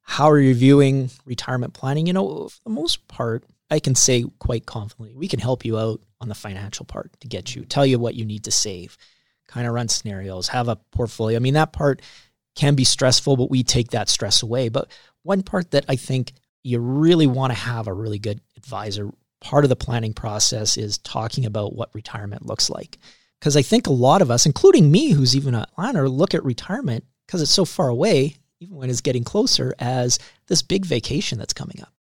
how 0.01 0.29
are 0.29 0.39
you 0.39 0.53
viewing 0.53 1.09
retirement 1.25 1.73
planning? 1.73 2.07
You 2.07 2.13
know, 2.13 2.49
for 2.49 2.59
the 2.65 2.69
most 2.69 3.07
part, 3.07 3.45
I 3.71 3.79
can 3.79 3.95
say 3.95 4.25
quite 4.39 4.65
confidently, 4.65 5.15
we 5.15 5.27
can 5.27 5.39
help 5.39 5.65
you 5.65 5.77
out 5.77 6.01
on 6.19 6.27
the 6.27 6.35
financial 6.35 6.85
part 6.85 7.11
to 7.21 7.27
get 7.27 7.55
you, 7.55 7.63
tell 7.63 7.85
you 7.85 7.97
what 7.97 8.15
you 8.15 8.25
need 8.25 8.43
to 8.43 8.51
save, 8.51 8.97
kind 9.47 9.65
of 9.65 9.73
run 9.73 9.87
scenarios, 9.87 10.49
have 10.49 10.67
a 10.67 10.75
portfolio. 10.91 11.37
I 11.37 11.39
mean, 11.39 11.53
that 11.53 11.73
part 11.73 12.01
can 12.55 12.75
be 12.75 12.83
stressful, 12.83 13.37
but 13.37 13.49
we 13.49 13.63
take 13.63 13.91
that 13.91 14.09
stress 14.09 14.43
away. 14.43 14.69
But 14.69 14.91
one 15.23 15.41
part 15.41 15.71
that 15.71 15.85
I 15.87 15.95
think 15.95 16.33
you 16.63 16.79
really 16.79 17.27
want 17.27 17.51
to 17.51 17.59
have 17.59 17.87
a 17.87 17.93
really 17.93 18.19
good 18.19 18.41
advisor, 18.57 19.11
part 19.41 19.65
of 19.65 19.69
the 19.69 19.75
planning 19.75 20.13
process 20.13 20.77
is 20.77 20.97
talking 20.99 21.45
about 21.45 21.75
what 21.75 21.93
retirement 21.93 22.45
looks 22.45 22.69
like. 22.69 22.97
Because 23.39 23.57
I 23.57 23.61
think 23.61 23.87
a 23.87 23.91
lot 23.91 24.21
of 24.21 24.31
us, 24.31 24.45
including 24.45 24.89
me, 24.89 25.11
who's 25.11 25.35
even 25.35 25.53
a 25.53 25.67
planner, 25.75 26.07
look 26.07 26.33
at 26.33 26.45
retirement 26.45 27.03
because 27.27 27.41
it's 27.41 27.53
so 27.53 27.65
far 27.65 27.89
away, 27.89 28.37
even 28.61 28.77
when 28.77 28.89
it's 28.89 29.01
getting 29.01 29.25
closer, 29.25 29.73
as 29.79 30.17
this 30.47 30.61
big 30.61 30.85
vacation 30.85 31.37
that's 31.37 31.53
coming 31.53 31.81
up. 31.81 31.93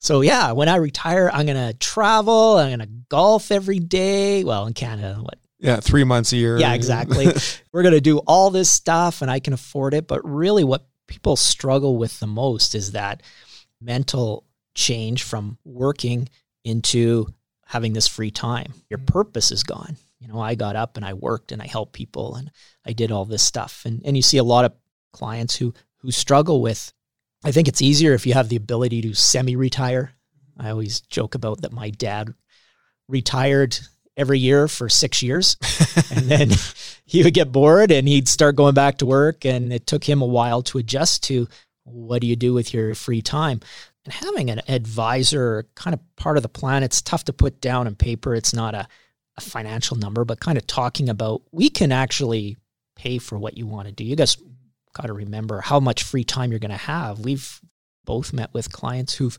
So 0.00 0.22
yeah, 0.22 0.52
when 0.52 0.68
I 0.68 0.76
retire, 0.76 1.30
I'm 1.32 1.46
gonna 1.46 1.74
travel. 1.74 2.56
I'm 2.56 2.70
gonna 2.70 2.88
golf 3.08 3.52
every 3.52 3.78
day. 3.78 4.42
Well, 4.42 4.66
in 4.66 4.72
Canada, 4.72 5.18
what? 5.20 5.38
Yeah, 5.58 5.78
three 5.78 6.04
months 6.04 6.32
a 6.32 6.38
year. 6.38 6.58
Yeah, 6.58 6.72
exactly. 6.72 7.26
We're 7.72 7.82
gonna 7.82 8.00
do 8.00 8.18
all 8.18 8.50
this 8.50 8.70
stuff, 8.70 9.20
and 9.20 9.30
I 9.30 9.40
can 9.40 9.52
afford 9.52 9.92
it. 9.92 10.08
But 10.08 10.24
really, 10.24 10.64
what 10.64 10.88
people 11.06 11.36
struggle 11.36 11.98
with 11.98 12.18
the 12.18 12.26
most 12.26 12.74
is 12.74 12.92
that 12.92 13.22
mental 13.80 14.44
change 14.74 15.22
from 15.22 15.58
working 15.64 16.28
into 16.64 17.26
having 17.66 17.92
this 17.92 18.08
free 18.08 18.30
time. 18.30 18.72
Your 18.88 18.98
mm. 18.98 19.06
purpose 19.06 19.50
is 19.50 19.62
gone. 19.62 19.96
You 20.18 20.28
know, 20.28 20.40
I 20.40 20.54
got 20.54 20.76
up 20.76 20.96
and 20.96 21.06
I 21.06 21.14
worked 21.14 21.50
and 21.52 21.62
I 21.62 21.66
helped 21.66 21.94
people 21.94 22.36
and 22.36 22.50
I 22.84 22.92
did 22.92 23.10
all 23.10 23.24
this 23.24 23.42
stuff. 23.42 23.82
And 23.86 24.02
and 24.04 24.16
you 24.16 24.22
see 24.22 24.38
a 24.38 24.44
lot 24.44 24.64
of 24.64 24.72
clients 25.12 25.56
who 25.56 25.72
who 25.98 26.10
struggle 26.10 26.60
with 26.60 26.92
I 27.42 27.52
think 27.52 27.68
it's 27.68 27.80
easier 27.80 28.12
if 28.12 28.26
you 28.26 28.34
have 28.34 28.48
the 28.48 28.56
ability 28.56 29.00
to 29.02 29.14
semi 29.14 29.56
retire. 29.56 30.12
I 30.58 30.70
always 30.70 31.00
joke 31.00 31.34
about 31.34 31.62
that 31.62 31.72
my 31.72 31.90
dad 31.90 32.34
retired 33.08 33.78
every 34.16 34.38
year 34.38 34.68
for 34.68 34.88
six 34.90 35.22
years. 35.22 35.56
and 36.14 36.26
then 36.26 36.50
he 37.06 37.22
would 37.22 37.32
get 37.32 37.50
bored 37.50 37.90
and 37.90 38.06
he'd 38.06 38.28
start 38.28 38.56
going 38.56 38.74
back 38.74 38.98
to 38.98 39.06
work. 39.06 39.46
And 39.46 39.72
it 39.72 39.86
took 39.86 40.04
him 40.04 40.20
a 40.20 40.26
while 40.26 40.60
to 40.64 40.78
adjust 40.78 41.22
to 41.24 41.48
what 41.92 42.20
do 42.20 42.26
you 42.26 42.36
do 42.36 42.52
with 42.52 42.72
your 42.72 42.94
free 42.94 43.22
time? 43.22 43.60
And 44.04 44.14
having 44.14 44.50
an 44.50 44.62
advisor, 44.68 45.66
kind 45.74 45.94
of 45.94 46.00
part 46.16 46.36
of 46.36 46.42
the 46.42 46.48
plan, 46.48 46.82
it's 46.82 47.02
tough 47.02 47.24
to 47.24 47.32
put 47.32 47.60
down 47.60 47.86
on 47.86 47.94
paper. 47.94 48.34
It's 48.34 48.54
not 48.54 48.74
a, 48.74 48.88
a 49.36 49.40
financial 49.40 49.96
number, 49.96 50.24
but 50.24 50.40
kind 50.40 50.56
of 50.56 50.66
talking 50.66 51.08
about 51.08 51.42
we 51.52 51.68
can 51.68 51.92
actually 51.92 52.56
pay 52.96 53.18
for 53.18 53.38
what 53.38 53.56
you 53.56 53.66
want 53.66 53.88
to 53.88 53.92
do. 53.92 54.04
You 54.04 54.16
guys 54.16 54.36
got 54.92 55.06
to 55.06 55.12
remember 55.12 55.60
how 55.60 55.80
much 55.80 56.02
free 56.02 56.24
time 56.24 56.50
you're 56.50 56.58
going 56.58 56.70
to 56.70 56.76
have. 56.76 57.20
We've 57.20 57.60
both 58.04 58.32
met 58.32 58.52
with 58.52 58.72
clients 58.72 59.14
who've 59.14 59.38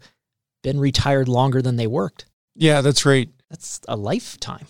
been 0.64 0.80
retired 0.80 1.28
longer 1.28 1.62
than 1.62 1.76
they 1.76 1.88
worked. 1.88 2.26
Yeah, 2.56 2.82
that's 2.82 3.06
right. 3.06 3.30
That's 3.50 3.82
a 3.88 3.96
lifetime. 3.96 4.68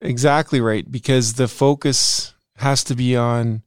Exactly 0.00 0.60
right. 0.60 0.90
Because 0.90 1.34
the 1.34 1.48
focus 1.48 2.34
has 2.56 2.84
to 2.84 2.94
be 2.94 3.16
on, 3.16 3.62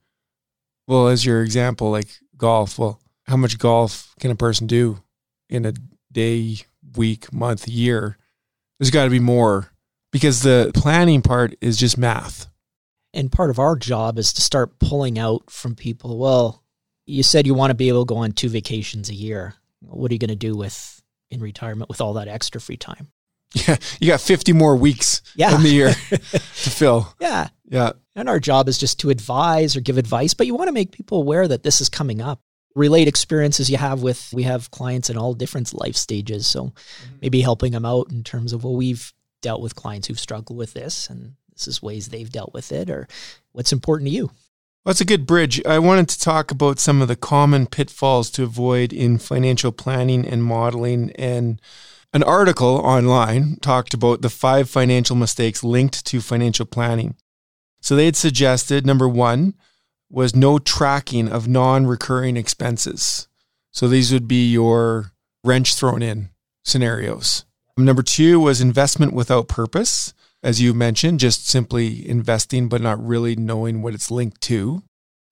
well, 0.88 1.08
as 1.08 1.26
your 1.26 1.41
example, 1.41 1.89
like 1.89 2.10
golf. 2.38 2.78
Well, 2.78 3.00
how 3.27 3.37
much 3.37 3.57
golf 3.57 4.13
can 4.19 4.31
a 4.31 4.35
person 4.35 4.67
do 4.67 5.01
in 5.49 5.65
a 5.65 5.73
day, 6.11 6.57
week, 6.95 7.31
month, 7.33 7.67
year? 7.67 8.17
There's 8.79 8.91
got 8.91 9.05
to 9.05 9.09
be 9.09 9.19
more 9.19 9.71
because 10.11 10.41
the 10.41 10.71
planning 10.73 11.21
part 11.21 11.55
is 11.61 11.77
just 11.77 11.97
math. 11.97 12.47
And 13.13 13.31
part 13.31 13.49
of 13.49 13.59
our 13.59 13.75
job 13.75 14.17
is 14.19 14.33
to 14.33 14.41
start 14.41 14.79
pulling 14.79 15.17
out 15.17 15.49
from 15.49 15.75
people 15.75 16.17
well 16.17 16.63
you 17.07 17.23
said 17.23 17.47
you 17.47 17.53
want 17.53 17.71
to 17.71 17.75
be 17.75 17.87
able 17.87 18.05
to 18.05 18.13
go 18.13 18.17
on 18.17 18.33
two 18.33 18.49
vacations 18.49 19.09
a 19.09 19.13
year. 19.13 19.53
What 19.79 20.11
are 20.11 20.13
you 20.13 20.19
going 20.19 20.29
to 20.29 20.35
do 20.35 20.57
with 20.57 21.01
in 21.31 21.39
retirement 21.39 21.89
with 21.89 22.01
all 22.01 22.13
that 22.15 22.27
extra 22.27 22.59
free 22.59 22.77
time? 22.77 23.07
Yeah 23.53 23.77
you 23.99 24.07
got 24.07 24.19
50 24.19 24.51
more 24.53 24.75
weeks 24.75 25.21
yeah. 25.35 25.55
in 25.55 25.63
the 25.63 25.69
year 25.69 25.93
to 26.09 26.69
fill. 26.69 27.13
Yeah. 27.19 27.47
Yeah. 27.69 27.93
And 28.15 28.27
our 28.27 28.39
job 28.39 28.67
is 28.67 28.77
just 28.77 28.99
to 28.99 29.09
advise 29.09 29.75
or 29.75 29.81
give 29.81 29.97
advice 29.97 30.33
but 30.33 30.47
you 30.47 30.55
want 30.55 30.67
to 30.67 30.73
make 30.73 30.91
people 30.91 31.19
aware 31.19 31.47
that 31.47 31.63
this 31.63 31.79
is 31.79 31.89
coming 31.89 32.21
up 32.21 32.41
relate 32.77 33.07
experiences 33.07 33.69
you 33.69 33.77
have 33.77 34.03
with 34.03 34.29
we 34.33 34.43
have 34.43 34.71
clients 34.71 35.09
in 35.09 35.17
all 35.17 35.33
different 35.33 35.73
life 35.73 35.95
stages 35.95 36.45
so 36.47 36.65
mm-hmm. 36.65 37.15
maybe 37.21 37.41
helping 37.41 37.71
them 37.71 37.85
out 37.85 38.11
in 38.11 38.23
terms 38.23 38.53
of 38.53 38.63
well 38.63 38.75
we've 38.75 39.13
dealt 39.41 39.61
with 39.61 39.75
clients 39.75 40.07
who've 40.07 40.19
struggled 40.19 40.57
with 40.57 40.73
this 40.73 41.09
and 41.09 41.33
this 41.57 41.67
is 41.67 41.81
ways 41.81 42.09
they've 42.09 42.31
dealt 42.31 42.53
with 42.53 42.71
it 42.71 42.89
or 42.89 43.07
what's 43.51 43.73
important 43.73 44.09
to 44.09 44.15
you. 44.15 44.25
Well, 44.25 44.93
that's 44.93 45.01
a 45.01 45.05
good 45.05 45.25
bridge. 45.25 45.63
I 45.65 45.79
wanted 45.79 46.07
to 46.09 46.19
talk 46.19 46.51
about 46.51 46.79
some 46.79 47.01
of 47.01 47.07
the 47.07 47.15
common 47.15 47.65
pitfalls 47.65 48.29
to 48.31 48.43
avoid 48.43 48.93
in 48.93 49.17
financial 49.17 49.71
planning 49.71 50.25
and 50.25 50.43
modeling. 50.43 51.11
And 51.15 51.59
an 52.13 52.23
article 52.23 52.77
online 52.77 53.57
talked 53.57 53.93
about 53.93 54.21
the 54.21 54.29
five 54.29 54.69
financial 54.69 55.15
mistakes 55.15 55.63
linked 55.63 56.05
to 56.05 56.21
financial 56.21 56.65
planning. 56.65 57.15
So 57.81 57.95
they 57.95 58.05
had 58.05 58.15
suggested 58.15 58.85
number 58.85 59.09
one 59.09 59.55
was 60.10 60.36
no 60.36 60.60
tracking 60.60 61.28
of 61.28 61.48
non 61.48 61.86
recurring 61.86 62.38
expenses. 62.38 63.28
So 63.72 63.88
these 63.88 64.12
would 64.12 64.28
be 64.28 64.50
your 64.50 65.13
wrench 65.43 65.76
thrown 65.76 66.02
in 66.02 66.30
scenarios. 66.63 67.46
Number 67.78 68.02
two 68.02 68.39
was 68.39 68.60
investment 68.60 69.13
without 69.13 69.48
purpose. 69.48 70.13
As 70.43 70.62
you 70.62 70.74
mentioned, 70.74 71.20
just 71.20 71.48
simply 71.48 72.08
investing, 72.08 72.70
but 72.70 72.82
not 72.82 73.04
really 73.04 73.36
knowing 73.36 73.82
what 73.82 73.93
it's 73.93 74.12
linked 74.12 74.41
to. 74.41 74.84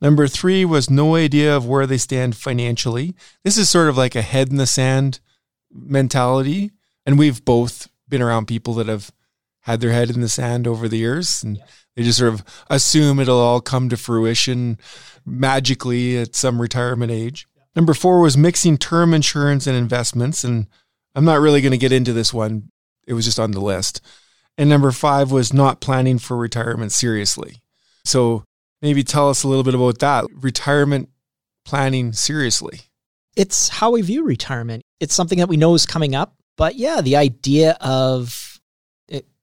Number 0.02 0.28
three 0.28 0.66
was 0.66 0.90
no 0.90 1.16
idea 1.16 1.56
of 1.56 1.66
where 1.66 1.88
they 1.88 1.98
stand 1.98 2.36
financially. 2.36 3.16
This 3.44 3.58
is 3.58 3.70
sort 3.70 3.88
of 3.88 3.98
like 3.98 4.16
a 4.16 4.22
head 4.22 4.50
in 4.50 4.58
the 4.58 4.68
sand 4.68 5.20
mentality. 5.72 6.72
And 7.06 7.18
we've 7.18 7.44
both 7.44 7.88
been 8.08 8.22
around 8.22 8.48
people 8.48 8.74
that 8.76 8.88
have 8.88 9.12
had 9.65 9.82
their 9.82 9.91
head 9.91 10.12
in 10.12 10.21
the 10.21 10.30
sand 10.30 10.67
over 10.67 10.88
the 10.88 10.97
years 10.97 11.41
and 11.43 11.60
they 11.95 12.04
just 12.04 12.19
sort 12.19 12.34
of 12.34 12.43
assume 12.69 13.19
it'll 13.19 13.39
all 13.39 13.62
come 13.62 13.89
to 13.89 13.97
fruition 13.97 14.78
magically 15.25 16.17
at 16.17 16.36
some 16.36 16.62
retirement 16.62 17.12
age. 17.12 17.47
Number 17.75 17.95
four 17.95 18.21
was 18.21 18.38
mixing 18.38 18.78
term 18.78 19.13
insurance 19.13 19.65
and 19.65 19.75
investments. 19.75 20.43
And 20.43 20.67
I'm 21.15 21.25
not 21.25 21.39
really 21.39 21.62
going 21.62 21.71
to 21.71 21.80
get 21.80 21.91
into 21.91 22.13
this 22.13 22.34
one, 22.34 22.69
it 23.08 23.13
was 23.13 23.25
just 23.25 23.39
on 23.39 23.51
the 23.51 23.60
list. 23.60 24.01
And 24.58 24.69
number 24.69 24.91
five 24.91 25.32
was 25.32 25.51
not 25.51 25.82
planning 25.82 26.19
for 26.19 26.38
retirement 26.38 26.91
seriously. 26.91 27.62
So 28.06 28.43
maybe 28.84 29.04
tell 29.04 29.30
us 29.30 29.43
a 29.43 29.47
little 29.47 29.63
bit 29.63 29.73
about 29.73 29.99
that 29.99 30.25
retirement 30.32 31.10
planning 31.65 32.13
seriously. 32.13 32.82
It's 33.36 33.67
how 33.67 33.91
we 33.91 34.01
view 34.01 34.23
retirement. 34.23 34.84
It's 34.99 35.15
something 35.15 35.39
that 35.39 35.49
we 35.49 35.58
know 35.58 35.73
is 35.73 35.88
coming 35.88 36.13
up. 36.13 36.36
But 36.56 36.75
yeah, 36.75 37.01
the 37.01 37.15
idea 37.17 37.78
of 37.82 38.44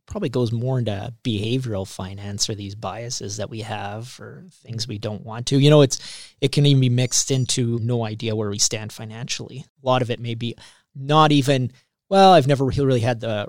probably 0.07 0.29
goes 0.29 0.53
more 0.53 0.79
into 0.79 1.13
behavioral 1.25 1.89
finance 1.89 2.49
or 2.51 2.55
these 2.55 2.75
biases 2.75 3.37
that 3.37 3.51
we 3.51 3.61
have 3.61 4.19
or 4.21 4.45
things 4.51 4.89
we 4.89 4.99
don't 4.99 5.25
want 5.25 5.47
to. 5.47 5.59
You 5.59 5.71
know, 5.71 5.83
it's 5.83 6.35
it 6.41 6.53
can 6.53 6.67
even 6.67 6.81
be 6.81 6.89
mixed 6.89 7.31
into 7.31 7.79
no 7.81 8.05
idea 8.05 8.37
where 8.37 8.51
we 8.51 8.59
stand 8.59 8.93
financially. 8.93 9.65
A 9.83 9.87
lot 9.87 10.03
of 10.03 10.11
it 10.11 10.21
may 10.21 10.35
be 10.35 10.55
not 10.95 11.33
even, 11.33 11.73
well, 12.09 12.33
I've 12.33 12.47
never 12.47 12.65
really 12.65 13.01
had 13.01 13.21
the 13.21 13.49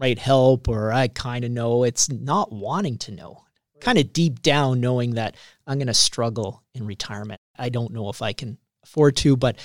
right 0.00 0.18
help 0.18 0.68
or 0.68 0.92
I 0.92 1.08
kind 1.08 1.44
of 1.44 1.50
know. 1.50 1.84
It's 1.84 2.10
not 2.10 2.52
wanting 2.52 2.98
to 2.98 3.12
know. 3.12 3.44
Kind 3.80 3.98
of 3.98 4.12
deep 4.12 4.42
down 4.42 4.80
knowing 4.80 5.14
that 5.14 5.36
I'm 5.66 5.78
going 5.78 5.88
to 5.88 5.94
struggle 5.94 6.62
in 6.74 6.86
retirement. 6.86 7.40
I 7.58 7.68
don't 7.68 7.92
know 7.92 8.08
if 8.08 8.22
I 8.22 8.32
can 8.32 8.58
afford 8.84 9.16
to, 9.16 9.36
but 9.36 9.58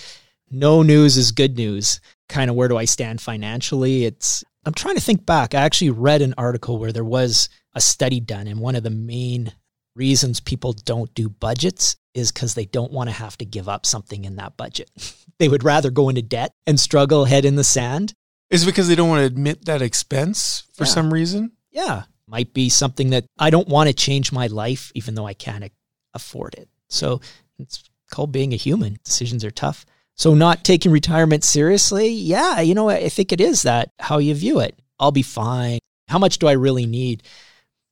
no 0.49 0.81
news 0.81 1.17
is 1.17 1.31
good 1.31 1.55
news. 1.55 1.99
Kind 2.27 2.49
of 2.49 2.55
where 2.55 2.67
do 2.67 2.77
I 2.77 2.85
stand 2.85 3.21
financially? 3.21 4.05
It's 4.05 4.43
I'm 4.67 4.73
trying 4.73 4.95
to 4.95 5.01
think 5.01 5.25
back. 5.25 5.55
I 5.55 5.61
actually 5.61 5.91
read 5.91 6.21
an 6.21 6.33
article 6.37 6.77
where 6.77 6.91
there 6.91 7.05
was 7.05 7.47
a 7.73 7.79
study 7.81 8.19
done 8.19 8.47
and 8.47 8.59
one 8.59 8.75
of 8.75 8.83
the 8.83 8.89
main 8.89 9.53
reasons 9.95 10.39
people 10.39 10.73
don't 10.73 11.13
do 11.15 11.29
budgets 11.29 11.95
is 12.13 12.31
because 12.31 12.53
they 12.53 12.65
don't 12.65 12.91
want 12.91 13.09
to 13.09 13.15
have 13.15 13.37
to 13.37 13.45
give 13.45 13.69
up 13.69 13.85
something 13.85 14.25
in 14.25 14.35
that 14.35 14.57
budget. 14.57 14.91
they 15.39 15.47
would 15.47 15.63
rather 15.63 15.89
go 15.89 16.09
into 16.09 16.21
debt 16.21 16.51
and 16.65 16.79
struggle 16.79 17.25
head 17.25 17.45
in 17.45 17.55
the 17.55 17.63
sand. 17.63 18.13
Is 18.49 18.63
it 18.63 18.65
because 18.67 18.87
they 18.87 18.95
don't 18.95 19.09
want 19.09 19.21
to 19.21 19.25
admit 19.25 19.65
that 19.65 19.81
expense 19.81 20.63
for 20.73 20.83
Yeah. 20.83 20.91
some 20.91 21.13
reason? 21.13 21.51
Yeah. 21.71 22.03
Might 22.27 22.53
be 22.53 22.69
something 22.69 23.11
that 23.11 23.25
I 23.39 23.49
don't 23.49 23.69
want 23.69 23.87
to 23.87 23.93
change 23.93 24.31
my 24.33 24.47
life, 24.47 24.91
even 24.95 25.15
though 25.15 25.25
I 25.27 25.33
can't 25.33 25.71
afford 26.13 26.55
it. 26.55 26.67
So 26.89 27.21
it's 27.57 27.83
called 28.11 28.31
being 28.33 28.51
a 28.53 28.57
human. 28.57 28.97
Decisions 29.05 29.45
are 29.45 29.51
tough. 29.51 29.85
So 30.17 30.33
not 30.33 30.63
taking 30.63 30.91
retirement 30.91 31.43
seriously, 31.43 32.09
yeah, 32.09 32.59
you 32.59 32.73
know, 32.73 32.89
I 32.89 33.07
think 33.09 33.31
it 33.31 33.39
is 33.39 33.61
that 33.61 33.91
how 33.99 34.17
you 34.17 34.33
view 34.33 34.59
it. 34.59 34.77
I'll 34.99 35.11
be 35.11 35.21
fine. 35.21 35.79
How 36.07 36.17
much 36.17 36.39
do 36.39 36.47
I 36.47 36.53
really 36.53 36.87
need? 36.87 37.21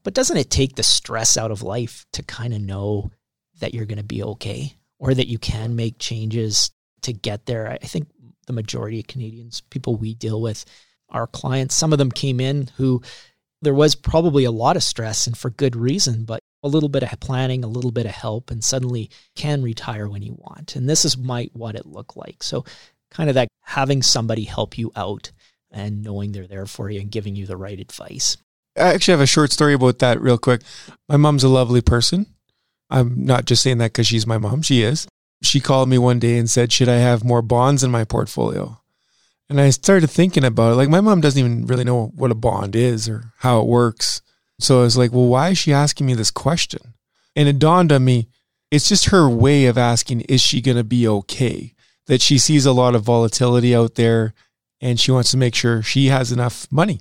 But 0.03 0.15
doesn't 0.15 0.37
it 0.37 0.49
take 0.49 0.75
the 0.75 0.83
stress 0.83 1.37
out 1.37 1.51
of 1.51 1.61
life 1.61 2.05
to 2.13 2.23
kind 2.23 2.53
of 2.53 2.61
know 2.61 3.11
that 3.59 3.73
you're 3.73 3.85
going 3.85 3.99
to 3.99 4.03
be 4.03 4.23
okay 4.23 4.75
or 4.97 5.13
that 5.13 5.27
you 5.27 5.37
can 5.37 5.75
make 5.75 5.99
changes 5.99 6.71
to 7.03 7.13
get 7.13 7.45
there? 7.45 7.69
I 7.69 7.77
think 7.77 8.07
the 8.47 8.53
majority 8.53 8.99
of 8.99 9.07
Canadians, 9.07 9.61
people 9.61 9.95
we 9.95 10.15
deal 10.15 10.41
with, 10.41 10.65
our 11.09 11.27
clients, 11.27 11.75
some 11.75 11.93
of 11.93 11.99
them 11.99 12.11
came 12.11 12.39
in 12.39 12.69
who 12.77 13.03
there 13.61 13.73
was 13.73 13.95
probably 13.95 14.45
a 14.45 14.51
lot 14.51 14.75
of 14.75 14.83
stress 14.83 15.27
and 15.27 15.37
for 15.37 15.51
good 15.51 15.75
reason, 15.75 16.25
but 16.25 16.39
a 16.65 16.67
little 16.67 16.89
bit 16.89 17.03
of 17.03 17.19
planning, 17.19 17.63
a 17.63 17.67
little 17.67 17.91
bit 17.91 18.07
of 18.07 18.11
help, 18.11 18.49
and 18.49 18.63
suddenly 18.63 19.11
can 19.35 19.61
retire 19.61 20.09
when 20.09 20.23
you 20.23 20.35
want. 20.39 20.75
And 20.75 20.89
this 20.89 21.05
is 21.05 21.15
might 21.15 21.51
what 21.53 21.75
it 21.75 21.85
looked 21.85 22.17
like. 22.17 22.41
So 22.41 22.65
kind 23.11 23.29
of 23.29 23.35
that 23.35 23.47
having 23.61 24.01
somebody 24.01 24.45
help 24.45 24.75
you 24.75 24.91
out 24.95 25.31
and 25.69 26.01
knowing 26.01 26.31
they're 26.31 26.47
there 26.47 26.65
for 26.65 26.89
you 26.89 26.99
and 26.99 27.11
giving 27.11 27.35
you 27.35 27.45
the 27.45 27.55
right 27.55 27.79
advice. 27.79 28.37
I 28.75 28.93
actually 28.93 29.11
have 29.11 29.21
a 29.21 29.27
short 29.27 29.51
story 29.51 29.73
about 29.75 29.99
that, 29.99 30.19
real 30.19 30.39
quick. 30.39 30.61
My 31.07 31.17
mom's 31.17 31.43
a 31.43 31.49
lovely 31.49 31.81
person. 31.81 32.25
I'm 32.89 33.25
not 33.25 33.45
just 33.45 33.61
saying 33.61 33.77
that 33.77 33.93
because 33.93 34.07
she's 34.07 34.25
my 34.25 34.39
mom. 34.39 34.63
She 34.63 34.81
is. 34.81 35.07
She 35.43 35.59
called 35.59 35.87
me 35.87 35.99
one 35.99 36.17
day 36.17 36.39
and 36.39 36.49
said, 36.49 36.73
Should 36.73 36.89
I 36.89 36.95
have 36.95 37.23
more 37.23 37.43
bonds 37.43 37.83
in 37.83 37.91
my 37.91 38.05
portfolio? 38.05 38.81
And 39.49 39.61
I 39.61 39.69
started 39.69 40.09
thinking 40.09 40.43
about 40.43 40.73
it. 40.73 40.75
Like, 40.75 40.89
my 40.89 41.01
mom 41.01 41.21
doesn't 41.21 41.39
even 41.39 41.67
really 41.67 41.83
know 41.83 42.07
what 42.15 42.31
a 42.31 42.35
bond 42.35 42.75
is 42.75 43.07
or 43.07 43.33
how 43.37 43.61
it 43.61 43.67
works. 43.67 44.23
So 44.59 44.79
I 44.79 44.83
was 44.83 44.97
like, 44.97 45.11
Well, 45.11 45.27
why 45.27 45.49
is 45.49 45.57
she 45.57 45.73
asking 45.73 46.07
me 46.07 46.13
this 46.13 46.31
question? 46.31 46.93
And 47.35 47.47
it 47.47 47.59
dawned 47.59 47.91
on 47.91 48.05
me, 48.05 48.27
it's 48.71 48.89
just 48.89 49.07
her 49.07 49.29
way 49.29 49.65
of 49.65 49.77
asking, 49.77 50.21
Is 50.21 50.41
she 50.41 50.61
going 50.61 50.77
to 50.77 50.83
be 50.83 51.07
okay? 51.07 51.73
That 52.07 52.21
she 52.21 52.37
sees 52.37 52.65
a 52.65 52.71
lot 52.71 52.95
of 52.95 53.03
volatility 53.03 53.75
out 53.75 53.95
there 53.95 54.33
and 54.81 54.99
she 54.99 55.11
wants 55.11 55.31
to 55.31 55.37
make 55.37 55.55
sure 55.55 55.81
she 55.81 56.07
has 56.07 56.31
enough 56.31 56.67
money. 56.71 56.99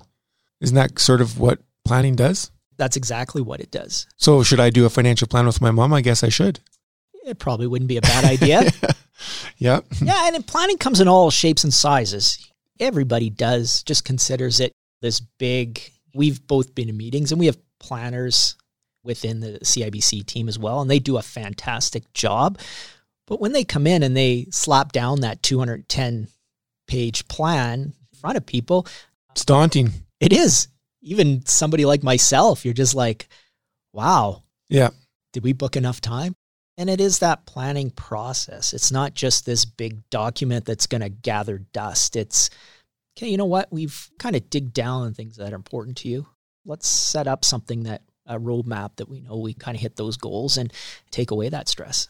Isn't 0.61 0.75
that 0.75 0.99
sort 0.99 1.21
of 1.21 1.39
what 1.39 1.59
planning 1.83 2.15
does? 2.15 2.49
That's 2.77 2.97
exactly 2.97 3.41
what 3.41 3.59
it 3.59 3.71
does. 3.71 4.07
So, 4.17 4.43
should 4.43 4.59
I 4.59 4.69
do 4.69 4.85
a 4.85 4.89
financial 4.89 5.27
plan 5.27 5.45
with 5.45 5.61
my 5.61 5.71
mom? 5.71 5.93
I 5.93 6.01
guess 6.01 6.23
I 6.23 6.29
should. 6.29 6.59
It 7.25 7.39
probably 7.39 7.67
wouldn't 7.67 7.87
be 7.87 7.97
a 7.97 8.01
bad 8.01 8.25
idea. 8.25 8.63
Yeah. 9.57 9.79
yeah, 10.01 10.27
and 10.27 10.45
planning 10.45 10.77
comes 10.77 10.99
in 10.99 11.07
all 11.07 11.31
shapes 11.31 11.63
and 11.63 11.73
sizes. 11.73 12.51
Everybody 12.79 13.29
does, 13.29 13.83
just 13.83 14.03
considers 14.03 14.59
it 14.59 14.73
this 15.01 15.19
big. 15.19 15.81
We've 16.15 16.45
both 16.47 16.73
been 16.73 16.89
in 16.89 16.97
meetings 16.97 17.31
and 17.31 17.39
we 17.39 17.45
have 17.47 17.57
planners 17.79 18.55
within 19.03 19.39
the 19.41 19.59
CIBC 19.63 20.25
team 20.25 20.47
as 20.47 20.57
well, 20.57 20.81
and 20.81 20.89
they 20.89 20.97
do 20.99 21.17
a 21.17 21.21
fantastic 21.21 22.11
job. 22.13 22.57
But 23.27 23.39
when 23.39 23.51
they 23.51 23.63
come 23.63 23.85
in 23.85 24.01
and 24.01 24.15
they 24.17 24.47
slap 24.51 24.91
down 24.91 25.21
that 25.21 25.43
210 25.43 26.27
page 26.87 27.27
plan 27.27 27.81
in 27.81 28.19
front 28.19 28.37
of 28.37 28.45
people, 28.45 28.87
It's 29.31 29.45
daunting. 29.45 29.91
it 30.19 30.31
is. 30.33 30.67
Even 31.01 31.45
somebody 31.45 31.85
like 31.85 32.01
myself, 32.01 32.65
you're 32.65 32.73
just 32.73 32.95
like, 32.95 33.27
wow, 33.93 34.43
Yeah. 34.69 34.89
did 35.33 35.43
we 35.43 35.53
book 35.53 35.75
enough 35.75 36.01
time? 36.01 36.35
And 36.77 36.89
it 36.89 36.99
is 36.99 37.19
that 37.19 37.45
planning 37.45 37.89
process. 37.91 38.73
It's 38.73 38.91
not 38.91 39.13
just 39.13 39.45
this 39.45 39.65
big 39.65 40.09
document 40.09 40.65
that's 40.65 40.87
going 40.87 41.01
to 41.01 41.09
gather 41.09 41.59
dust. 41.59 42.15
It's, 42.15 42.49
okay, 43.17 43.29
you 43.29 43.37
know 43.37 43.45
what? 43.45 43.71
We've 43.71 44.09
kind 44.19 44.35
of 44.35 44.49
dig 44.49 44.73
down 44.73 45.03
on 45.03 45.13
things 45.13 45.37
that 45.37 45.53
are 45.53 45.55
important 45.55 45.97
to 45.97 46.09
you. 46.09 46.27
Let's 46.65 46.87
set 46.87 47.27
up 47.27 47.45
something 47.45 47.83
that, 47.83 48.01
a 48.27 48.39
roadmap 48.39 48.95
that 48.95 49.07
we 49.07 49.21
know 49.21 49.37
we 49.37 49.53
kind 49.53 49.75
of 49.75 49.81
hit 49.81 49.97
those 49.97 50.17
goals 50.17 50.57
and 50.57 50.73
take 51.11 51.29
away 51.29 51.47
that 51.49 51.69
stress. 51.69 52.07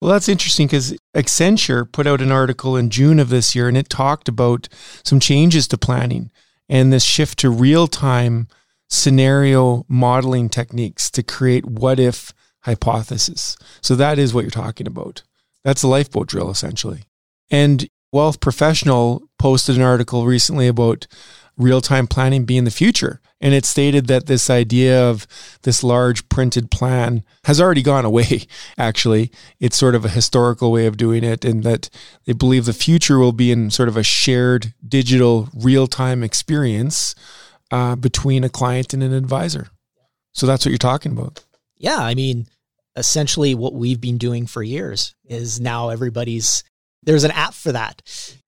Well, 0.00 0.12
that's 0.12 0.28
interesting 0.28 0.66
because 0.66 0.94
Accenture 1.14 1.90
put 1.90 2.06
out 2.06 2.20
an 2.20 2.30
article 2.30 2.76
in 2.76 2.90
June 2.90 3.18
of 3.18 3.30
this 3.30 3.54
year 3.54 3.66
and 3.66 3.76
it 3.76 3.88
talked 3.88 4.28
about 4.28 4.68
some 5.02 5.18
changes 5.18 5.66
to 5.68 5.78
planning 5.78 6.30
and 6.68 6.92
this 6.92 7.04
shift 7.04 7.38
to 7.38 7.50
real 7.50 7.86
time 7.86 8.48
scenario 8.88 9.84
modeling 9.88 10.48
techniques 10.48 11.10
to 11.12 11.22
create 11.22 11.64
what 11.64 11.98
if 11.98 12.34
hypothesis. 12.60 13.56
So 13.80 13.96
that 13.96 14.18
is 14.18 14.34
what 14.34 14.42
you're 14.42 14.50
talking 14.50 14.86
about. 14.86 15.22
That's 15.64 15.82
a 15.82 15.88
lifeboat 15.88 16.28
drill, 16.28 16.50
essentially. 16.50 17.04
And 17.50 17.88
Wealth 18.12 18.40
Professional 18.40 19.22
posted 19.38 19.76
an 19.76 19.82
article 19.82 20.26
recently 20.26 20.68
about 20.68 21.06
real 21.56 21.80
time 21.80 22.06
planning 22.06 22.44
being 22.44 22.64
the 22.64 22.70
future. 22.70 23.20
And 23.40 23.52
it 23.52 23.66
stated 23.66 24.06
that 24.06 24.26
this 24.26 24.48
idea 24.48 25.02
of 25.02 25.26
this 25.62 25.84
large 25.84 26.26
printed 26.30 26.70
plan 26.70 27.22
has 27.44 27.60
already 27.60 27.82
gone 27.82 28.04
away, 28.04 28.46
actually. 28.78 29.30
It's 29.60 29.76
sort 29.76 29.94
of 29.94 30.04
a 30.04 30.10
historical 30.10 30.72
way 30.72 30.86
of 30.86 30.96
doing 30.96 31.22
it, 31.22 31.44
and 31.44 31.62
that 31.62 31.90
they 32.24 32.32
believe 32.32 32.64
the 32.64 32.72
future 32.72 33.18
will 33.18 33.32
be 33.32 33.50
in 33.50 33.70
sort 33.70 33.88
of 33.88 33.96
a 33.96 34.02
shared 34.02 34.72
digital 34.86 35.50
real 35.54 35.86
time 35.86 36.22
experience 36.22 37.14
uh, 37.70 37.96
between 37.96 38.42
a 38.42 38.48
client 38.48 38.94
and 38.94 39.02
an 39.02 39.12
advisor. 39.12 39.68
So 40.32 40.46
that's 40.46 40.64
what 40.64 40.70
you're 40.70 40.78
talking 40.78 41.12
about. 41.12 41.44
Yeah, 41.76 41.98
I 41.98 42.14
mean, 42.14 42.46
essentially 42.96 43.54
what 43.54 43.74
we've 43.74 44.00
been 44.00 44.18
doing 44.18 44.46
for 44.46 44.62
years 44.62 45.14
is 45.24 45.60
now 45.60 45.90
everybody's 45.90 46.64
there's 47.02 47.24
an 47.24 47.30
app 47.30 47.54
for 47.54 47.72
that. 47.72 48.02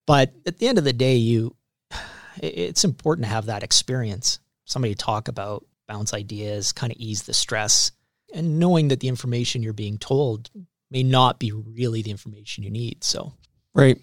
But 0.05 0.33
at 0.45 0.57
the 0.57 0.67
end 0.67 0.77
of 0.77 0.83
the 0.83 0.93
day, 0.93 1.15
you 1.15 1.55
it's 2.41 2.83
important 2.83 3.25
to 3.25 3.31
have 3.33 3.47
that 3.47 3.63
experience. 3.63 4.39
Somebody 4.65 4.95
talk 4.95 5.27
about, 5.27 5.65
bounce 5.87 6.13
ideas, 6.13 6.71
kind 6.71 6.91
of 6.91 6.97
ease 6.99 7.23
the 7.23 7.33
stress, 7.33 7.91
and 8.33 8.59
knowing 8.59 8.89
that 8.89 8.99
the 8.99 9.07
information 9.07 9.63
you're 9.63 9.73
being 9.73 9.97
told 9.97 10.49
may 10.91 11.03
not 11.03 11.39
be 11.39 11.51
really 11.51 12.01
the 12.01 12.11
information 12.11 12.63
you 12.63 12.69
need. 12.69 13.03
So 13.03 13.33
Right. 13.73 13.97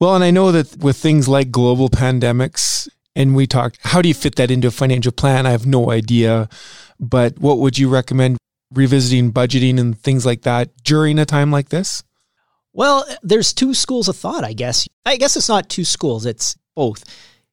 Well, 0.00 0.14
and 0.14 0.24
I 0.24 0.30
know 0.30 0.52
that 0.52 0.76
with 0.78 0.96
things 0.96 1.28
like 1.28 1.50
global 1.50 1.88
pandemics, 1.88 2.88
and 3.14 3.34
we 3.36 3.46
talked, 3.46 3.78
how 3.82 4.02
do 4.02 4.08
you 4.08 4.14
fit 4.14 4.36
that 4.36 4.50
into 4.50 4.68
a 4.68 4.72
financial 4.72 5.12
plan? 5.12 5.46
I 5.46 5.50
have 5.50 5.66
no 5.66 5.90
idea. 5.90 6.48
But 6.98 7.38
what 7.38 7.58
would 7.58 7.78
you 7.78 7.88
recommend 7.88 8.38
revisiting 8.72 9.32
budgeting 9.32 9.78
and 9.78 9.98
things 9.98 10.26
like 10.26 10.42
that 10.42 10.70
during 10.82 11.18
a 11.18 11.24
time 11.24 11.50
like 11.50 11.68
this? 11.68 12.02
Well, 12.74 13.06
there's 13.22 13.52
two 13.52 13.72
schools 13.72 14.08
of 14.08 14.16
thought, 14.16 14.42
I 14.42 14.52
guess. 14.52 14.88
I 15.06 15.16
guess 15.16 15.36
it's 15.36 15.48
not 15.48 15.68
two 15.68 15.84
schools, 15.84 16.26
it's 16.26 16.56
both. 16.74 17.04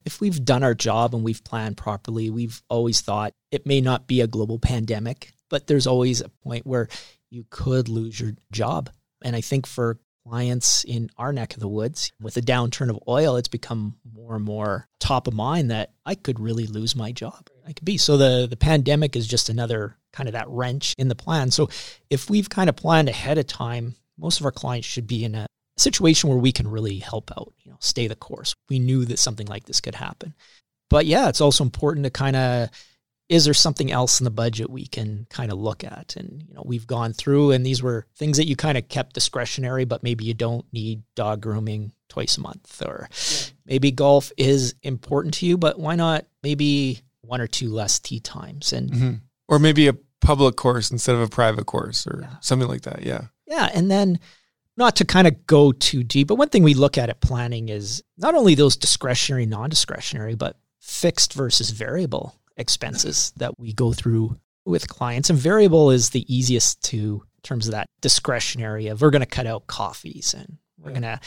If 0.04 0.20
we've 0.20 0.44
done 0.44 0.64
our 0.64 0.74
job 0.74 1.14
and 1.14 1.24
we've 1.24 1.44
planned 1.44 1.78
properly, 1.78 2.32
we've 2.32 2.62
always 2.70 3.02
thought 3.02 3.34
it 3.52 3.68
may 3.68 3.82
not 3.82 4.08
be 4.08 4.22
a 4.22 4.28
global 4.28 4.58
pandemic, 4.58 5.32
but 5.48 5.68
there's 5.68 5.86
always 5.86 6.22
a 6.22 6.30
point 6.44 6.66
where 6.66 6.88
you 7.30 7.46
could 7.52 7.88
lose 7.88 8.20
your 8.20 8.32
job. 8.52 8.90
And 9.24 9.36
I 9.36 9.42
think 9.42 9.68
for 9.68 10.00
clients 10.28 10.84
in 10.86 11.12
our 11.20 11.32
neck 11.32 11.54
of 11.54 11.60
the 11.60 11.68
woods, 11.68 12.12
with 12.20 12.34
the 12.34 12.42
downturn 12.42 12.90
of 12.90 13.00
oil, 13.08 13.36
it's 13.36 13.48
become 13.48 13.98
more 14.12 14.36
and 14.36 14.44
more 14.44 14.88
top 15.00 15.28
of 15.28 15.36
mind 15.36 15.70
that 15.70 15.92
I 16.04 16.16
could 16.16 16.40
really 16.40 16.66
lose 16.66 16.96
my 16.96 17.12
job. 17.12 17.48
I 17.68 17.74
could 17.74 17.86
be. 17.86 17.98
So 17.98 18.18
the, 18.18 18.48
the 18.50 18.58
pandemic 18.58 19.16
is 19.16 19.28
just 19.28 19.50
another 19.50 19.98
kind 20.12 20.28
of 20.28 20.34
that 20.34 20.50
wrench 20.50 20.96
in 20.98 21.10
the 21.10 21.16
plan. 21.16 21.52
So 21.52 21.70
if 22.10 22.28
we've 22.28 22.50
kind 22.50 22.70
of 22.70 22.76
planned 22.76 23.08
ahead 23.08 23.38
of 23.38 23.46
time, 23.46 23.96
most 24.22 24.40
of 24.40 24.46
our 24.46 24.52
clients 24.52 24.88
should 24.88 25.08
be 25.08 25.26
in 25.26 25.36
a 25.36 25.48
situation 25.78 26.30
where 26.30 26.38
we 26.38 26.52
can 26.52 26.68
really 26.68 27.00
help 27.00 27.32
out, 27.32 27.54
you 27.64 27.72
know, 27.72 27.78
stay 27.80 28.08
the 28.08 28.16
course. 28.16 28.54
We 28.70 28.80
knew 28.80 29.04
that 29.06 29.20
something 29.20 29.48
like 29.48 29.66
this 29.66 29.82
could 29.82 29.96
happen. 29.96 30.36
But 30.90 31.06
yeah, 31.06 31.28
it's 31.30 31.42
also 31.42 31.64
important 31.64 32.04
to 32.06 32.10
kind 32.10 32.36
of 32.36 32.70
is 33.30 33.46
there 33.46 33.54
something 33.54 33.90
else 33.90 34.20
in 34.20 34.26
the 34.26 34.30
budget 34.30 34.70
we 34.70 34.86
can 34.86 35.26
kind 35.30 35.54
of 35.54 35.58
look 35.58 35.86
at? 35.86 36.18
And 36.18 36.44
you 36.48 36.54
know, 36.54 36.64
we've 36.66 36.86
gone 36.86 37.14
through 37.14 37.52
and 37.52 37.66
these 37.66 37.82
were 37.82 38.06
things 38.18 38.36
that 38.38 38.46
you 38.46 38.58
kind 38.58 38.78
of 38.78 38.90
kept 38.90 39.14
discretionary, 39.14 39.86
but 39.86 40.04
maybe 40.04 40.26
you 40.26 40.34
don't 40.34 40.66
need 40.74 41.04
dog 41.16 41.40
grooming 41.40 41.94
twice 42.10 42.38
a 42.38 42.42
month 42.42 42.82
or 42.86 43.08
yeah. 43.10 43.52
maybe 43.66 43.92
golf 43.92 44.34
is 44.36 44.76
important 44.84 45.34
to 45.36 45.46
you, 45.46 45.58
but 45.58 45.80
why 45.80 45.96
not 45.96 46.26
maybe 46.44 47.00
one 47.22 47.40
or 47.40 47.48
two 47.48 47.70
less 47.70 48.00
tee 48.00 48.20
times 48.20 48.74
and 48.74 48.92
mm-hmm. 48.92 49.14
or 49.48 49.60
maybe 49.60 49.88
a 49.88 49.94
public 50.20 50.58
course 50.58 50.92
instead 50.92 51.16
of 51.16 51.22
a 51.22 51.30
private 51.30 51.66
course 51.66 52.06
or 52.06 52.20
yeah. 52.24 52.36
something 52.42 52.68
like 52.68 52.82
that. 52.82 53.04
Yeah. 53.04 53.28
Yeah, 53.52 53.70
and 53.74 53.92
then 53.92 54.20
not 54.78 54.96
to 54.96 55.06
kind 55.06 55.28
of 55.28 55.46
go 55.46 55.74
too 55.74 56.04
deep, 56.04 56.30
but 56.30 56.36
one 56.36 56.48
thing 56.48 56.64
we 56.64 56.74
look 56.74 56.98
at 56.98 57.10
at 57.10 57.20
planning 57.20 57.68
is 57.68 58.02
not 58.18 58.34
only 58.34 58.56
those 58.56 58.78
discretionary, 58.78 59.46
non-discretionary, 59.46 60.36
but 60.36 60.58
fixed 60.80 61.34
versus 61.34 61.70
variable 61.72 62.34
expenses 62.56 63.18
mm-hmm. 63.18 63.40
that 63.40 63.60
we 63.60 63.74
go 63.74 63.92
through 63.92 64.38
with 64.64 64.88
clients. 64.88 65.30
And 65.30 65.38
variable 65.38 65.92
is 65.92 66.12
the 66.12 66.34
easiest 66.34 66.82
to 66.86 66.98
in 66.98 67.42
terms 67.44 67.68
of 67.68 67.74
that 67.74 67.88
discretionary 68.00 68.88
of 68.88 69.02
we're 69.02 69.10
going 69.10 69.20
to 69.20 69.26
cut 69.26 69.48
out 69.48 69.68
coffees 69.68 70.34
and 70.34 70.58
we're 70.80 70.92
yeah. 70.92 71.00
going 71.00 71.18
to 71.18 71.20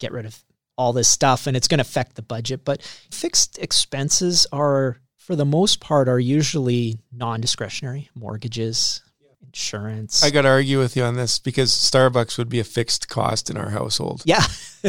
get 0.00 0.12
rid 0.12 0.26
of 0.26 0.42
all 0.76 0.92
this 0.92 1.08
stuff 1.08 1.46
and 1.46 1.56
it's 1.56 1.68
going 1.68 1.78
to 1.78 1.82
affect 1.82 2.16
the 2.16 2.22
budget. 2.22 2.64
But 2.64 2.82
fixed 2.82 3.56
expenses 3.58 4.48
are, 4.50 4.96
for 5.16 5.36
the 5.36 5.44
most 5.44 5.78
part, 5.78 6.08
are 6.08 6.18
usually 6.18 6.98
non-discretionary 7.12 8.10
mortgages, 8.16 9.02
insurance. 9.58 10.22
I 10.22 10.30
got 10.30 10.42
to 10.42 10.48
argue 10.48 10.78
with 10.78 10.96
you 10.96 11.02
on 11.02 11.16
this 11.16 11.40
because 11.40 11.72
Starbucks 11.72 12.38
would 12.38 12.48
be 12.48 12.60
a 12.60 12.64
fixed 12.64 13.08
cost 13.08 13.50
in 13.50 13.56
our 13.56 13.70
household. 13.70 14.22
Yeah. 14.24 14.44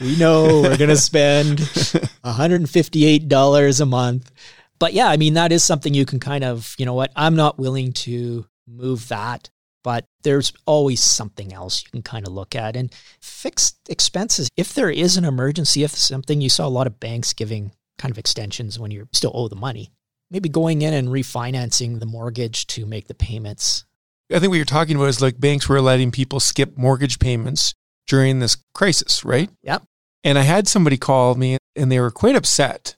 we 0.00 0.16
know 0.16 0.62
we're 0.62 0.76
going 0.76 0.88
to 0.90 0.96
spend 0.96 1.58
$158 1.58 3.80
a 3.80 3.86
month. 3.86 4.32
But 4.80 4.92
yeah, 4.92 5.06
I 5.06 5.16
mean, 5.16 5.34
that 5.34 5.52
is 5.52 5.64
something 5.64 5.94
you 5.94 6.04
can 6.04 6.18
kind 6.18 6.42
of, 6.42 6.74
you 6.78 6.86
know 6.86 6.94
what, 6.94 7.12
I'm 7.14 7.36
not 7.36 7.58
willing 7.58 7.92
to 7.92 8.44
move 8.66 9.06
that, 9.08 9.50
but 9.84 10.04
there's 10.22 10.52
always 10.66 11.00
something 11.02 11.52
else 11.52 11.84
you 11.84 11.90
can 11.90 12.02
kind 12.02 12.26
of 12.26 12.32
look 12.32 12.56
at. 12.56 12.74
And 12.76 12.92
fixed 13.20 13.76
expenses, 13.88 14.48
if 14.56 14.74
there 14.74 14.90
is 14.90 15.16
an 15.16 15.24
emergency, 15.24 15.84
if 15.84 15.92
something 15.92 16.40
you 16.40 16.50
saw 16.50 16.66
a 16.66 16.68
lot 16.68 16.88
of 16.88 17.00
banks 17.00 17.32
giving 17.32 17.72
kind 17.98 18.10
of 18.10 18.18
extensions 18.18 18.78
when 18.78 18.90
you 18.90 19.08
still 19.12 19.32
owe 19.34 19.48
the 19.48 19.56
money, 19.56 19.90
maybe 20.30 20.48
going 20.48 20.82
in 20.82 20.94
and 20.94 21.08
refinancing 21.08 22.00
the 22.00 22.06
mortgage 22.06 22.66
to 22.68 22.86
make 22.86 23.08
the 23.08 23.14
payments. 23.14 23.84
I 24.32 24.38
think 24.38 24.50
what 24.50 24.56
you're 24.56 24.64
talking 24.64 24.96
about 24.96 25.08
is 25.08 25.22
like 25.22 25.40
banks 25.40 25.68
were 25.68 25.80
letting 25.80 26.10
people 26.10 26.40
skip 26.40 26.76
mortgage 26.76 27.18
payments 27.18 27.74
during 28.06 28.40
this 28.40 28.56
crisis, 28.74 29.24
right? 29.24 29.50
Yep. 29.62 29.84
And 30.24 30.38
I 30.38 30.42
had 30.42 30.68
somebody 30.68 30.96
call 30.96 31.34
me 31.34 31.56
and 31.74 31.90
they 31.90 32.00
were 32.00 32.10
quite 32.10 32.36
upset 32.36 32.96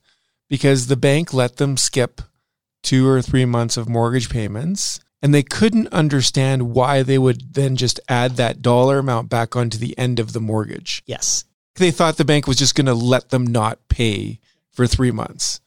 because 0.48 0.86
the 0.86 0.96
bank 0.96 1.32
let 1.32 1.56
them 1.56 1.76
skip 1.76 2.20
two 2.82 3.06
or 3.06 3.22
three 3.22 3.44
months 3.44 3.76
of 3.76 3.88
mortgage 3.88 4.30
payments 4.30 5.00
and 5.22 5.34
they 5.34 5.42
couldn't 5.42 5.88
understand 5.88 6.74
why 6.74 7.02
they 7.02 7.18
would 7.18 7.54
then 7.54 7.76
just 7.76 8.00
add 8.08 8.32
that 8.32 8.62
dollar 8.62 8.98
amount 8.98 9.28
back 9.28 9.54
onto 9.54 9.78
the 9.78 9.96
end 9.98 10.18
of 10.18 10.32
the 10.32 10.40
mortgage. 10.40 11.02
Yes. 11.06 11.44
They 11.76 11.90
thought 11.90 12.16
the 12.16 12.24
bank 12.24 12.46
was 12.46 12.56
just 12.56 12.74
going 12.74 12.86
to 12.86 12.94
let 12.94 13.28
them 13.28 13.46
not 13.46 13.88
pay 13.88 14.40
for 14.72 14.86
three 14.86 15.10
months. 15.10 15.60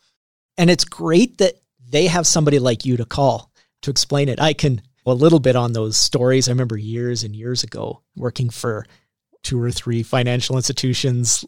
And 0.57 0.69
it's 0.69 0.85
great 0.85 1.37
that 1.39 1.55
they 1.89 2.07
have 2.07 2.27
somebody 2.27 2.59
like 2.59 2.85
you 2.85 2.97
to 2.97 3.05
call 3.05 3.51
to 3.81 3.91
explain 3.91 4.29
it. 4.29 4.39
I 4.39 4.53
can 4.53 4.81
a 5.05 5.13
little 5.13 5.39
bit 5.39 5.55
on 5.55 5.73
those 5.73 5.97
stories. 5.97 6.47
I 6.47 6.51
remember 6.51 6.77
years 6.77 7.23
and 7.23 7.35
years 7.35 7.63
ago 7.63 8.01
working 8.15 8.49
for 8.49 8.85
two 9.43 9.61
or 9.61 9.71
three 9.71 10.03
financial 10.03 10.55
institutions 10.55 11.43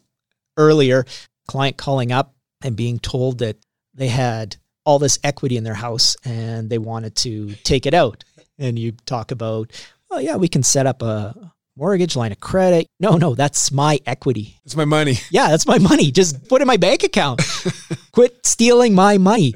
earlier, 0.56 1.04
client 1.48 1.76
calling 1.76 2.12
up 2.12 2.34
and 2.62 2.76
being 2.76 2.98
told 2.98 3.38
that 3.38 3.56
they 3.94 4.08
had 4.08 4.56
all 4.84 4.98
this 4.98 5.18
equity 5.24 5.56
in 5.56 5.64
their 5.64 5.74
house 5.74 6.16
and 6.24 6.68
they 6.70 6.78
wanted 6.78 7.16
to 7.16 7.54
take 7.64 7.86
it 7.86 7.94
out. 7.94 8.24
And 8.58 8.78
you 8.78 8.92
talk 9.06 9.30
about, 9.30 9.72
oh, 10.10 10.18
yeah, 10.18 10.36
we 10.36 10.48
can 10.48 10.62
set 10.62 10.86
up 10.86 11.02
a 11.02 11.52
mortgage 11.76 12.16
line 12.16 12.32
of 12.32 12.40
credit. 12.40 12.86
No, 12.98 13.16
no, 13.16 13.34
that's 13.34 13.70
my 13.70 14.00
equity. 14.06 14.58
It's 14.64 14.76
my 14.76 14.84
money. 14.84 15.18
Yeah, 15.30 15.48
that's 15.48 15.66
my 15.66 15.78
money. 15.78 16.10
Just 16.10 16.48
put 16.48 16.62
in 16.62 16.66
my 16.66 16.76
bank 16.76 17.02
account. 17.02 17.42
Quit 18.12 18.46
stealing 18.46 18.94
my 18.94 19.18
money. 19.18 19.54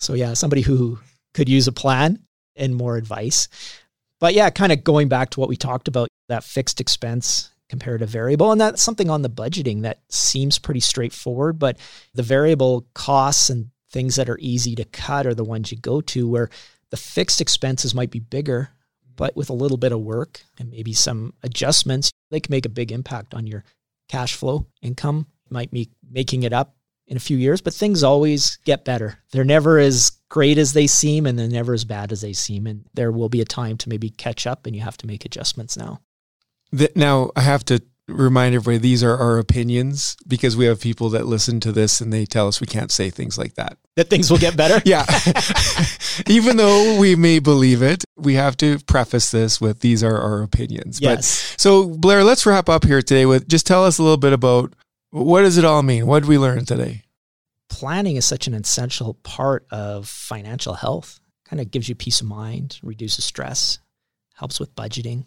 So, 0.00 0.14
yeah, 0.14 0.34
somebody 0.34 0.62
who 0.62 0.98
could 1.34 1.48
use 1.48 1.66
a 1.68 1.72
plan 1.72 2.20
and 2.56 2.74
more 2.74 2.96
advice. 2.96 3.48
But 4.20 4.34
yeah, 4.34 4.50
kind 4.50 4.72
of 4.72 4.84
going 4.84 5.08
back 5.08 5.30
to 5.30 5.40
what 5.40 5.48
we 5.48 5.56
talked 5.56 5.88
about 5.88 6.08
that 6.28 6.44
fixed 6.44 6.80
expense 6.80 7.50
compared 7.68 8.00
to 8.00 8.06
variable. 8.06 8.50
And 8.50 8.60
that's 8.60 8.82
something 8.82 9.10
on 9.10 9.22
the 9.22 9.30
budgeting 9.30 9.82
that 9.82 10.00
seems 10.08 10.58
pretty 10.58 10.80
straightforward, 10.80 11.58
but 11.58 11.76
the 12.14 12.22
variable 12.22 12.86
costs 12.94 13.50
and 13.50 13.70
things 13.90 14.16
that 14.16 14.28
are 14.28 14.38
easy 14.40 14.74
to 14.76 14.84
cut 14.84 15.26
are 15.26 15.34
the 15.34 15.44
ones 15.44 15.70
you 15.70 15.78
go 15.78 16.00
to 16.00 16.28
where 16.28 16.50
the 16.90 16.96
fixed 16.96 17.40
expenses 17.40 17.94
might 17.94 18.10
be 18.10 18.20
bigger, 18.20 18.70
but 19.18 19.36
with 19.36 19.50
a 19.50 19.54
little 19.54 19.76
bit 19.76 19.92
of 19.92 20.00
work 20.00 20.40
and 20.58 20.70
maybe 20.70 20.94
some 20.94 21.34
adjustments, 21.42 22.10
they 22.30 22.40
can 22.40 22.50
make 22.50 22.64
a 22.64 22.70
big 22.70 22.90
impact 22.90 23.34
on 23.34 23.46
your 23.46 23.64
cash 24.08 24.34
flow 24.34 24.66
income. 24.80 25.26
might 25.50 25.70
be 25.70 25.90
making 26.10 26.44
it 26.44 26.54
up 26.54 26.74
in 27.06 27.18
a 27.18 27.20
few 27.20 27.36
years, 27.36 27.60
but 27.60 27.74
things 27.74 28.02
always 28.02 28.58
get 28.64 28.84
better. 28.86 29.18
They're 29.32 29.44
never 29.44 29.78
as 29.78 30.12
great 30.30 30.56
as 30.56 30.72
they 30.72 30.86
seem 30.86 31.26
and 31.26 31.38
they're 31.38 31.48
never 31.48 31.74
as 31.74 31.84
bad 31.84 32.12
as 32.12 32.22
they 32.22 32.32
seem. 32.32 32.66
And 32.66 32.86
there 32.94 33.12
will 33.12 33.28
be 33.28 33.42
a 33.42 33.46
time 33.46 33.76
to 33.78 33.90
maybe 33.90 34.08
catch 34.08 34.46
up 34.46 34.64
and 34.64 34.74
you 34.74 34.82
have 34.82 34.96
to 34.98 35.06
make 35.06 35.24
adjustments 35.26 35.76
now 35.76 36.00
now 36.94 37.30
I 37.36 37.40
have 37.40 37.64
to 37.66 37.82
remind 38.06 38.54
everybody 38.54 38.78
these 38.78 39.04
are 39.04 39.16
our 39.16 39.38
opinions 39.38 40.16
because 40.26 40.56
we 40.56 40.64
have 40.64 40.80
people 40.80 41.10
that 41.10 41.26
listen 41.26 41.60
to 41.60 41.72
this 41.72 42.00
and 42.00 42.12
they 42.12 42.24
tell 42.24 42.48
us 42.48 42.60
we 42.60 42.66
can't 42.66 42.90
say 42.90 43.10
things 43.10 43.36
like 43.36 43.54
that. 43.54 43.78
That 43.98 44.08
things 44.08 44.30
will 44.30 44.38
get 44.38 44.56
better? 44.56 44.80
yeah. 44.84 45.04
Even 46.28 46.56
though 46.56 46.98
we 46.98 47.16
may 47.16 47.38
believe 47.38 47.82
it, 47.82 48.04
we 48.16 48.34
have 48.34 48.56
to 48.58 48.78
preface 48.86 49.30
this 49.30 49.60
with 49.60 49.80
these 49.80 50.02
are 50.02 50.16
our 50.16 50.42
opinions. 50.42 51.00
Yes. 51.00 51.52
But, 51.52 51.60
so 51.60 51.88
Blair, 51.88 52.24
let's 52.24 52.46
wrap 52.46 52.68
up 52.68 52.84
here 52.84 53.02
today 53.02 53.26
with 53.26 53.48
just 53.48 53.66
tell 53.66 53.84
us 53.84 53.98
a 53.98 54.02
little 54.02 54.16
bit 54.16 54.32
about 54.32 54.72
what 55.10 55.42
does 55.42 55.58
it 55.58 55.64
all 55.64 55.82
mean? 55.82 56.06
What 56.06 56.20
did 56.20 56.28
we 56.28 56.38
learn 56.38 56.64
today? 56.64 57.02
Planning 57.68 58.16
is 58.16 58.24
such 58.24 58.46
an 58.46 58.54
essential 58.54 59.14
part 59.14 59.66
of 59.70 60.08
financial 60.08 60.74
health. 60.74 61.20
Kind 61.44 61.60
of 61.60 61.70
gives 61.70 61.88
you 61.88 61.94
peace 61.94 62.20
of 62.20 62.26
mind, 62.26 62.78
reduces 62.82 63.24
stress, 63.24 63.78
helps 64.34 64.60
with 64.60 64.74
budgeting 64.74 65.24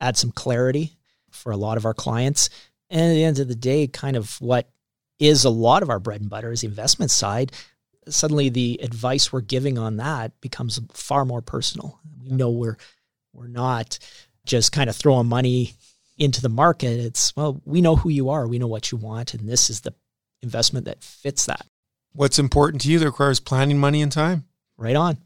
adds 0.00 0.20
some 0.20 0.32
clarity 0.32 0.96
for 1.30 1.52
a 1.52 1.56
lot 1.56 1.76
of 1.76 1.84
our 1.84 1.94
clients. 1.94 2.50
And 2.88 3.00
at 3.00 3.14
the 3.14 3.24
end 3.24 3.38
of 3.38 3.48
the 3.48 3.54
day, 3.54 3.86
kind 3.86 4.16
of 4.16 4.40
what 4.40 4.68
is 5.18 5.44
a 5.44 5.50
lot 5.50 5.82
of 5.82 5.90
our 5.90 6.00
bread 6.00 6.20
and 6.20 6.30
butter 6.30 6.50
is 6.50 6.62
the 6.62 6.66
investment 6.66 7.10
side. 7.10 7.52
Suddenly, 8.10 8.50
the 8.50 8.80
advice 8.82 9.32
we're 9.32 9.40
giving 9.40 9.78
on 9.78 9.96
that 9.96 10.38
becomes 10.40 10.80
far 10.92 11.24
more 11.24 11.42
personal. 11.42 12.00
We 12.22 12.30
know 12.30 12.50
we're 12.50 12.76
we're 13.32 13.48
not 13.48 13.98
just 14.44 14.72
kind 14.72 14.90
of 14.90 14.96
throwing 14.96 15.26
money 15.26 15.74
into 16.18 16.42
the 16.42 16.48
market. 16.48 17.00
It's 17.00 17.34
well, 17.36 17.60
we 17.64 17.80
know 17.80 17.96
who 17.96 18.10
you 18.10 18.30
are, 18.30 18.46
we 18.46 18.58
know 18.58 18.66
what 18.66 18.92
you 18.92 18.98
want, 18.98 19.34
and 19.34 19.48
this 19.48 19.70
is 19.70 19.80
the 19.80 19.94
investment 20.42 20.86
that 20.86 21.02
fits 21.02 21.46
that. 21.46 21.66
What's 22.12 22.38
important 22.38 22.82
to 22.82 22.90
you 22.90 22.98
that 22.98 23.06
requires 23.06 23.40
planning, 23.40 23.78
money, 23.78 24.02
and 24.02 24.10
time? 24.10 24.44
Right 24.76 24.96
on. 24.96 25.18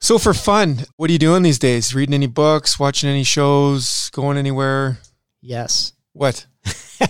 So 0.00 0.18
for 0.18 0.34
fun, 0.34 0.80
what 0.96 1.08
are 1.08 1.12
you 1.12 1.18
doing 1.18 1.42
these 1.42 1.58
days? 1.58 1.94
Reading 1.94 2.14
any 2.14 2.26
books, 2.26 2.78
watching 2.78 3.08
any 3.08 3.24
shows, 3.24 4.10
going 4.10 4.36
anywhere? 4.36 4.98
Yes. 5.40 5.94
What? 6.12 6.46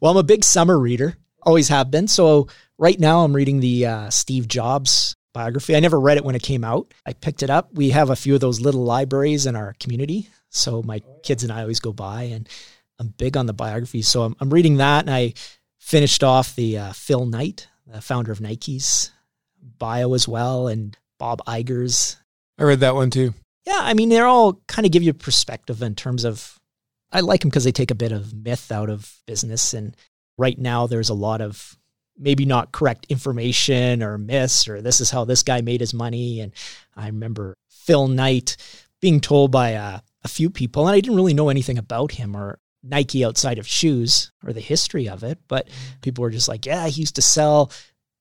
well, 0.00 0.10
I'm 0.12 0.16
a 0.16 0.24
big 0.24 0.44
summer 0.44 0.78
reader. 0.78 1.16
Always 1.42 1.68
have 1.68 1.90
been. 1.90 2.08
So 2.08 2.48
right 2.80 2.98
now 2.98 3.22
I'm 3.22 3.36
reading 3.36 3.60
the 3.60 3.86
uh, 3.86 4.10
Steve 4.10 4.48
Jobs 4.48 5.14
biography. 5.34 5.76
I 5.76 5.80
never 5.80 6.00
read 6.00 6.16
it 6.16 6.24
when 6.24 6.34
it 6.34 6.42
came 6.42 6.64
out. 6.64 6.92
I 7.06 7.12
picked 7.12 7.42
it 7.42 7.50
up. 7.50 7.72
We 7.74 7.90
have 7.90 8.10
a 8.10 8.16
few 8.16 8.34
of 8.34 8.40
those 8.40 8.60
little 8.60 8.82
libraries 8.82 9.46
in 9.46 9.54
our 9.54 9.74
community. 9.78 10.28
So 10.48 10.82
my 10.82 11.02
kids 11.22 11.44
and 11.44 11.52
I 11.52 11.60
always 11.60 11.78
go 11.78 11.92
by 11.92 12.24
and 12.24 12.48
I'm 12.98 13.08
big 13.08 13.36
on 13.36 13.46
the 13.46 13.52
biography. 13.52 14.02
So 14.02 14.22
I'm, 14.22 14.34
I'm 14.40 14.50
reading 14.52 14.78
that 14.78 15.04
and 15.04 15.14
I 15.14 15.34
finished 15.78 16.24
off 16.24 16.56
the 16.56 16.78
uh, 16.78 16.92
Phil 16.92 17.26
Knight, 17.26 17.68
the 17.86 18.00
founder 18.00 18.32
of 18.32 18.40
Nike's 18.40 19.12
bio 19.78 20.14
as 20.14 20.26
well. 20.26 20.66
And 20.66 20.96
Bob 21.18 21.42
Iger's. 21.46 22.16
I 22.58 22.64
read 22.64 22.80
that 22.80 22.94
one 22.94 23.10
too. 23.10 23.34
Yeah, 23.66 23.78
I 23.80 23.92
mean, 23.92 24.08
they're 24.08 24.26
all 24.26 24.54
kind 24.66 24.86
of 24.86 24.92
give 24.92 25.02
you 25.02 25.12
perspective 25.12 25.82
in 25.82 25.94
terms 25.94 26.24
of. 26.24 26.56
I 27.12 27.20
like 27.20 27.40
them 27.40 27.50
because 27.50 27.64
they 27.64 27.72
take 27.72 27.90
a 27.90 27.96
bit 27.96 28.12
of 28.12 28.32
myth 28.32 28.70
out 28.72 28.88
of 28.88 29.12
business. 29.26 29.74
And 29.74 29.96
right 30.38 30.56
now, 30.56 30.86
there's 30.86 31.08
a 31.08 31.14
lot 31.14 31.40
of 31.40 31.76
maybe 32.20 32.44
not 32.44 32.72
correct 32.72 33.06
information 33.08 34.02
or 34.02 34.18
myths, 34.18 34.68
or 34.68 34.82
this 34.82 35.00
is 35.00 35.10
how 35.10 35.24
this 35.24 35.42
guy 35.42 35.60
made 35.62 35.80
his 35.80 35.94
money. 35.94 36.40
And 36.40 36.52
I 36.94 37.06
remember 37.06 37.56
Phil 37.68 38.08
Knight 38.08 38.56
being 39.00 39.20
told 39.20 39.50
by 39.50 39.70
a, 39.70 40.00
a 40.22 40.28
few 40.28 40.50
people, 40.50 40.86
and 40.86 40.94
I 40.94 41.00
didn't 41.00 41.16
really 41.16 41.34
know 41.34 41.48
anything 41.48 41.78
about 41.78 42.12
him 42.12 42.36
or 42.36 42.58
Nike 42.82 43.24
outside 43.24 43.58
of 43.58 43.66
shoes 43.66 44.32
or 44.44 44.52
the 44.52 44.60
history 44.60 45.08
of 45.08 45.22
it, 45.22 45.38
but 45.48 45.68
people 46.02 46.22
were 46.22 46.30
just 46.30 46.48
like, 46.48 46.66
yeah, 46.66 46.86
he 46.86 47.00
used 47.00 47.16
to 47.16 47.22
sell, 47.22 47.70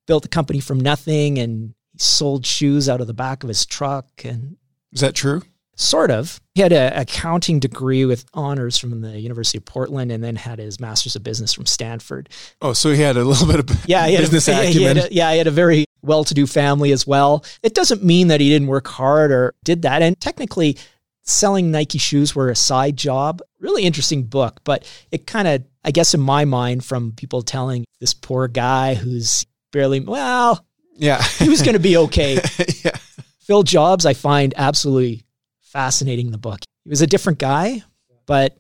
built 0.08 0.26
a 0.26 0.30
company 0.30 0.60
from 0.60 0.80
nothing, 0.80 1.38
and 1.38 1.74
he 1.92 2.00
sold 2.00 2.46
shoes 2.46 2.90
out 2.90 3.02
of 3.02 3.08
the 3.08 3.14
back 3.14 3.44
of 3.44 3.50
his 3.50 3.66
truck. 3.66 4.08
And 4.24 4.58
Is 4.92 5.02
that 5.02 5.16
true? 5.16 5.44
Sort 5.80 6.12
of. 6.12 6.42
He 6.56 6.62
had 6.62 6.74
an 6.74 6.92
accounting 6.92 7.62
degree 7.62 8.04
with 8.04 8.26
honors 8.34 8.78
from 8.78 9.00
the 9.00 9.18
University 9.18 9.60
of 9.60 9.64
Portland 9.64 10.12
and 10.12 10.22
then 10.22 10.36
had 10.36 10.60
his 10.60 10.78
master's 10.78 11.16
of 11.16 11.24
business 11.24 11.54
from 11.54 11.66
Stanford. 11.66 12.28
Oh, 12.62 12.74
so 12.74 12.92
he 12.92 13.02
had 13.02 13.16
a 13.16 13.24
little 13.24 13.48
bit 13.48 13.62
of 13.62 13.86
yeah, 13.88 14.06
he 14.06 14.16
had 14.16 14.24
business 14.24 14.50
a, 14.50 14.68
acumen. 14.68 14.74
He 14.74 14.84
had 14.84 14.98
a, 14.98 15.14
yeah, 15.14 15.32
he 15.32 15.38
had 15.38 15.48
a 15.48 15.52
very 15.52 15.86
well 16.02 16.26
to 16.26 16.34
do 16.34 16.46
family 16.46 16.92
as 16.92 17.08
well. 17.08 17.46
It 17.64 17.76
doesn't 17.76 18.04
mean 18.04 18.28
that 18.28 18.42
he 18.42 18.50
didn't 18.50 18.68
work 18.68 18.90
hard 18.90 19.32
or 19.32 19.56
did 19.64 19.84
that. 19.84 20.02
And 20.02 20.20
technically, 20.20 20.78
selling 21.24 21.72
Nike 21.72 21.98
shoes 21.98 22.36
were 22.36 22.50
a 22.50 22.58
side 22.58 22.98
job. 22.98 23.42
Really 23.62 23.84
interesting 23.84 24.24
book, 24.24 24.60
but 24.66 24.86
it 25.14 25.28
kind 25.28 25.48
of, 25.48 25.64
I 25.86 25.92
guess, 25.92 26.14
in 26.14 26.20
my 26.20 26.44
mind, 26.44 26.84
from 26.84 27.14
people 27.14 27.42
telling 27.42 27.86
this 28.02 28.14
poor 28.14 28.50
guy 28.50 28.96
who's 28.96 29.46
barely, 29.72 30.02
well, 30.02 30.66
yeah, 30.96 31.24
he 31.24 31.48
was 31.48 31.62
going 31.62 31.76
to 31.76 31.80
be 31.80 31.96
okay. 31.96 32.34
yeah. 32.84 32.98
Phil 33.40 33.64
Jobs, 33.64 34.06
I 34.06 34.14
find 34.14 34.54
absolutely 34.58 35.24
fascinating. 35.72 36.32
The 36.32 36.38
book. 36.38 36.60
He 36.84 36.90
was 36.90 37.02
a 37.02 37.08
different 37.08 37.40
guy, 37.40 37.84
but 38.26 38.58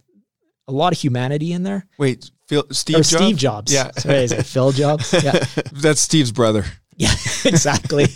a 0.67 0.71
lot 0.71 0.93
of 0.93 0.99
humanity 0.99 1.51
in 1.53 1.63
there. 1.63 1.85
Wait, 1.97 2.29
Phil, 2.47 2.65
Steve 2.71 2.97
or 2.97 2.99
Jobs? 3.03 3.09
Steve 3.09 3.37
Jobs. 3.37 3.73
Yeah. 3.73 3.91
Sorry, 3.91 4.23
is 4.23 4.31
it 4.31 4.45
Phil 4.45 4.71
Jobs? 4.71 5.13
Yeah. 5.23 5.43
That's 5.71 6.01
Steve's 6.01 6.31
brother. 6.31 6.65
Yeah, 6.99 7.13
exactly. 7.45 8.07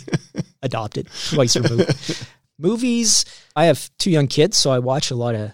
Adopted 0.60 1.08
twice 1.30 1.56
removed. 1.56 2.26
Movies. 2.58 3.24
I 3.56 3.64
have 3.64 3.88
two 3.98 4.10
young 4.10 4.26
kids, 4.26 4.58
so 4.58 4.70
I 4.70 4.78
watch 4.78 5.10
a 5.10 5.14
lot 5.14 5.34
of 5.34 5.52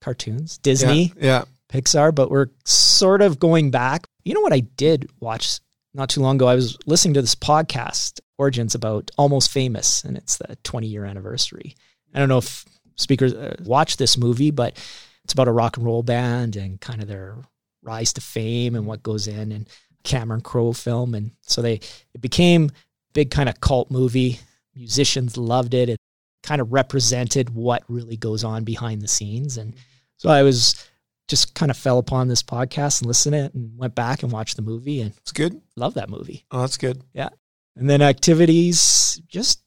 cartoons, 0.00 0.58
Disney, 0.58 1.12
Yeah. 1.20 1.42
Pixar, 1.72 2.14
but 2.14 2.30
we're 2.30 2.46
sort 2.64 3.20
of 3.20 3.40
going 3.40 3.72
back. 3.72 4.06
You 4.24 4.34
know 4.34 4.40
what 4.42 4.52
I 4.52 4.60
did 4.60 5.10
watch 5.18 5.58
not 5.92 6.08
too 6.08 6.20
long 6.20 6.36
ago? 6.36 6.46
I 6.46 6.54
was 6.54 6.78
listening 6.86 7.14
to 7.14 7.20
this 7.20 7.34
podcast, 7.34 8.20
Origins, 8.38 8.76
about 8.76 9.10
Almost 9.18 9.50
Famous, 9.50 10.04
and 10.04 10.16
it's 10.16 10.36
the 10.36 10.56
20 10.62 10.86
year 10.86 11.04
anniversary. 11.04 11.74
I 12.14 12.18
don't 12.18 12.28
know 12.28 12.38
if 12.38 12.64
speakers 12.96 13.32
uh, 13.34 13.56
watch 13.64 13.96
this 13.96 14.16
movie, 14.18 14.50
but 14.50 14.76
it's 15.24 15.32
about 15.32 15.48
a 15.48 15.52
rock 15.52 15.76
and 15.76 15.86
roll 15.86 16.02
band 16.02 16.56
and 16.56 16.80
kind 16.80 17.00
of 17.02 17.08
their 17.08 17.36
rise 17.82 18.12
to 18.14 18.20
fame 18.20 18.74
and 18.74 18.86
what 18.86 19.02
goes 19.02 19.26
in 19.28 19.52
and 19.52 19.68
Cameron 20.04 20.40
Crowe 20.40 20.72
film. 20.72 21.14
And 21.14 21.32
so 21.42 21.62
they, 21.62 21.74
it 22.14 22.20
became 22.20 22.70
big 23.12 23.30
kind 23.30 23.48
of 23.48 23.60
cult 23.60 23.90
movie. 23.90 24.38
Musicians 24.74 25.36
loved 25.36 25.74
it. 25.74 25.88
It 25.88 25.98
kind 26.42 26.60
of 26.60 26.72
represented 26.72 27.50
what 27.50 27.84
really 27.88 28.16
goes 28.16 28.42
on 28.44 28.64
behind 28.64 29.00
the 29.02 29.08
scenes. 29.08 29.56
And 29.58 29.74
so 30.16 30.28
I 30.28 30.42
was 30.42 30.88
just 31.28 31.54
kind 31.54 31.70
of 31.70 31.76
fell 31.76 31.98
upon 31.98 32.28
this 32.28 32.42
podcast 32.42 33.00
and 33.00 33.06
listened 33.08 33.34
to 33.34 33.44
it 33.44 33.54
and 33.54 33.78
went 33.78 33.94
back 33.94 34.22
and 34.22 34.32
watched 34.32 34.56
the 34.56 34.62
movie 34.62 35.00
and 35.00 35.12
It's 35.18 35.32
good. 35.32 35.60
love 35.76 35.94
that 35.94 36.10
movie. 36.10 36.44
Oh, 36.50 36.60
that's 36.60 36.76
good. 36.76 37.02
Yeah. 37.14 37.28
And 37.76 37.88
then 37.88 38.02
activities, 38.02 39.20
just 39.28 39.62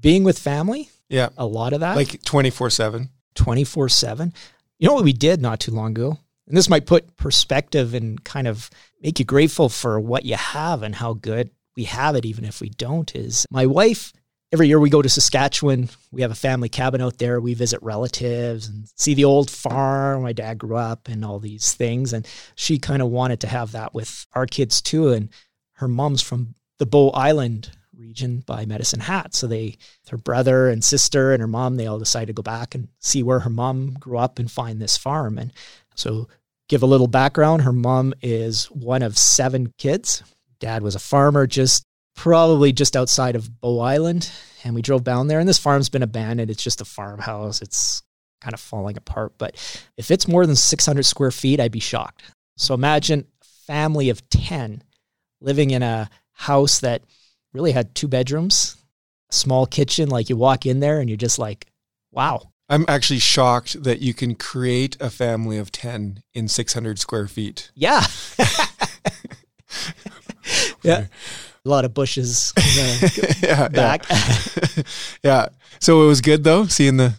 being 0.00 0.24
with 0.24 0.38
family, 0.38 0.88
Yeah. 1.10 1.28
a 1.36 1.44
lot 1.44 1.72
of 1.74 1.80
that. 1.80 1.96
Like 1.96 2.22
24 2.22 2.70
7. 2.70 3.10
24 3.34 3.88
7. 3.88 4.32
You 4.78 4.88
know 4.88 4.94
what 4.94 5.04
we 5.04 5.12
did 5.12 5.42
not 5.42 5.60
too 5.60 5.72
long 5.72 5.90
ago? 5.90 6.18
And 6.46 6.56
this 6.56 6.68
might 6.68 6.86
put 6.86 7.16
perspective 7.16 7.94
and 7.94 8.22
kind 8.24 8.48
of 8.48 8.70
make 9.02 9.18
you 9.18 9.24
grateful 9.24 9.68
for 9.68 10.00
what 10.00 10.24
you 10.24 10.36
have 10.36 10.82
and 10.82 10.94
how 10.94 11.12
good 11.12 11.50
we 11.76 11.84
have 11.84 12.16
it, 12.16 12.24
even 12.24 12.44
if 12.44 12.60
we 12.60 12.70
don't. 12.70 13.14
Is 13.14 13.46
my 13.50 13.66
wife, 13.66 14.12
every 14.52 14.66
year 14.66 14.80
we 14.80 14.90
go 14.90 15.02
to 15.02 15.08
Saskatchewan, 15.08 15.90
we 16.10 16.22
have 16.22 16.30
a 16.30 16.36
family 16.36 16.68
cabin 16.68 17.00
out 17.00 17.18
there. 17.18 17.40
We 17.40 17.54
visit 17.54 17.80
relatives 17.82 18.68
and 18.68 18.88
see 18.96 19.14
the 19.14 19.24
old 19.24 19.50
farm 19.50 20.22
my 20.22 20.32
dad 20.32 20.58
grew 20.58 20.76
up 20.76 21.08
and 21.08 21.24
all 21.24 21.38
these 21.38 21.72
things. 21.72 22.12
And 22.12 22.26
she 22.56 22.78
kind 22.78 23.02
of 23.02 23.10
wanted 23.10 23.40
to 23.40 23.46
have 23.46 23.72
that 23.72 23.94
with 23.94 24.26
our 24.32 24.46
kids 24.46 24.82
too. 24.82 25.10
And 25.12 25.28
her 25.74 25.88
mom's 25.88 26.22
from 26.22 26.54
the 26.78 26.86
Bow 26.86 27.10
Island 27.10 27.70
region 28.00 28.42
by 28.46 28.64
Medicine 28.64 29.00
Hat. 29.00 29.34
So 29.34 29.46
they, 29.46 29.76
her 30.10 30.16
brother 30.16 30.68
and 30.68 30.82
sister 30.82 31.32
and 31.32 31.40
her 31.40 31.46
mom, 31.46 31.76
they 31.76 31.86
all 31.86 31.98
decided 31.98 32.26
to 32.28 32.32
go 32.32 32.42
back 32.42 32.74
and 32.74 32.88
see 32.98 33.22
where 33.22 33.40
her 33.40 33.50
mom 33.50 33.92
grew 33.94 34.18
up 34.18 34.38
and 34.38 34.50
find 34.50 34.80
this 34.80 34.96
farm. 34.96 35.38
And 35.38 35.52
so, 35.94 36.28
give 36.68 36.82
a 36.82 36.86
little 36.86 37.08
background 37.08 37.62
her 37.62 37.72
mom 37.72 38.14
is 38.22 38.66
one 38.66 39.02
of 39.02 39.18
seven 39.18 39.72
kids. 39.76 40.22
Dad 40.60 40.82
was 40.82 40.94
a 40.94 41.00
farmer 41.00 41.46
just 41.46 41.84
probably 42.16 42.72
just 42.72 42.96
outside 42.96 43.36
of 43.36 43.60
Bow 43.60 43.80
Island. 43.80 44.30
And 44.62 44.74
we 44.74 44.82
drove 44.82 45.04
down 45.04 45.28
there, 45.28 45.40
and 45.40 45.48
this 45.48 45.58
farm's 45.58 45.88
been 45.88 46.02
abandoned. 46.02 46.50
It's 46.50 46.62
just 46.62 46.80
a 46.80 46.84
farmhouse. 46.84 47.62
It's 47.62 48.02
kind 48.40 48.54
of 48.54 48.60
falling 48.60 48.96
apart. 48.96 49.32
But 49.38 49.56
if 49.96 50.10
it's 50.10 50.28
more 50.28 50.46
than 50.46 50.56
600 50.56 51.04
square 51.04 51.30
feet, 51.30 51.60
I'd 51.60 51.72
be 51.72 51.80
shocked. 51.80 52.22
So 52.56 52.74
imagine 52.74 53.26
family 53.66 54.10
of 54.10 54.28
10 54.30 54.82
living 55.40 55.70
in 55.70 55.82
a 55.82 56.10
house 56.32 56.80
that 56.80 57.02
really 57.52 57.72
had 57.72 57.94
two 57.94 58.08
bedrooms, 58.08 58.76
small 59.30 59.66
kitchen. 59.66 60.08
Like 60.08 60.28
you 60.28 60.36
walk 60.36 60.66
in 60.66 60.80
there 60.80 61.00
and 61.00 61.08
you're 61.08 61.16
just 61.16 61.38
like, 61.38 61.66
wow. 62.12 62.50
I'm 62.68 62.84
actually 62.86 63.18
shocked 63.18 63.82
that 63.82 64.00
you 64.00 64.14
can 64.14 64.36
create 64.36 64.96
a 65.00 65.10
family 65.10 65.58
of 65.58 65.72
10 65.72 66.22
in 66.34 66.46
600 66.46 66.98
square 66.98 67.26
feet. 67.26 67.70
Yeah. 67.74 68.04
yeah. 70.82 71.06
A 71.64 71.68
lot 71.68 71.84
of 71.84 71.92
bushes 71.92 72.52
in 72.56 72.62
the 72.62 73.36
yeah. 73.42 73.68
back. 73.68 74.08
Yeah. 74.08 74.82
yeah. 75.22 75.48
So 75.80 76.04
it 76.04 76.06
was 76.06 76.20
good 76.20 76.44
though, 76.44 76.66
seeing 76.66 76.96
the. 76.96 77.14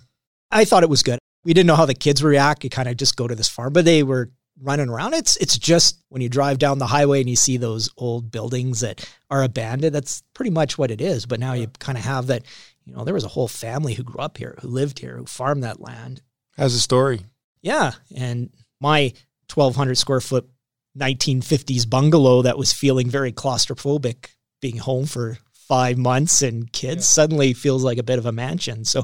I 0.52 0.65
thought 0.65 0.84
it 0.84 0.89
was 0.89 1.04
good. 1.04 1.20
We 1.44 1.54
didn't 1.54 1.67
know 1.67 1.76
how 1.76 1.86
the 1.86 1.94
kids 1.94 2.24
react. 2.24 2.63
You 2.63 2.70
kind 2.70 2.88
of 2.88 2.98
just 2.98 3.15
go 3.15 3.28
to 3.28 3.36
this 3.36 3.50
farm, 3.50 3.74
but 3.74 3.86
they 3.86 4.04
were 4.04 4.32
running 4.62 4.89
around. 4.89 5.13
It's 5.13 5.36
it's 5.38 5.58
just 5.58 6.00
when 6.10 6.21
you 6.21 6.30
drive 6.30 6.60
down 6.60 6.78
the 6.78 6.88
highway 6.88 7.19
and 7.19 7.30
you 7.30 7.36
see 7.36 7.58
those 7.58 7.89
old 7.97 8.32
buildings 8.32 8.82
that 8.82 9.04
are 9.30 9.43
abandoned. 9.43 9.93
That's 9.95 10.21
pretty 10.34 10.52
much 10.52 10.78
what 10.78 10.91
it 10.91 11.02
is. 11.02 11.26
But 11.26 11.39
now 11.39 11.54
you 11.54 11.67
kind 11.80 11.97
of 11.97 12.04
have 12.04 12.28
that. 12.28 12.43
You 12.86 12.93
know, 12.93 13.04
there 13.04 13.13
was 13.13 13.24
a 13.24 13.30
whole 13.30 13.47
family 13.47 13.93
who 13.93 14.04
grew 14.04 14.19
up 14.19 14.38
here, 14.38 14.58
who 14.62 14.67
lived 14.67 15.00
here, 15.00 15.17
who 15.17 15.26
farmed 15.26 15.63
that 15.63 15.80
land. 15.80 16.21
How's 16.58 16.74
a 16.74 16.80
story? 16.80 17.21
Yeah, 17.62 17.91
and 18.15 18.50
my 18.80 19.13
1,200 19.54 19.95
square 20.00 20.19
foot 20.19 20.50
1950s 20.97 21.89
bungalow 21.89 22.41
that 22.41 22.58
was 22.58 22.74
feeling 22.74 23.10
very 23.10 23.32
claustrophobic, 23.32 24.30
being 24.62 24.78
home 24.78 25.06
for 25.06 25.38
five 25.54 25.97
months 25.97 26.41
and 26.41 26.71
kids, 26.74 27.04
Yeah. 27.06 27.13
suddenly 27.13 27.54
feels 27.54 27.84
like 27.84 27.97
a 27.97 28.04
bit 28.04 28.19
of 28.19 28.26
a 28.26 28.32
mansion. 28.32 28.84
So, 28.84 29.04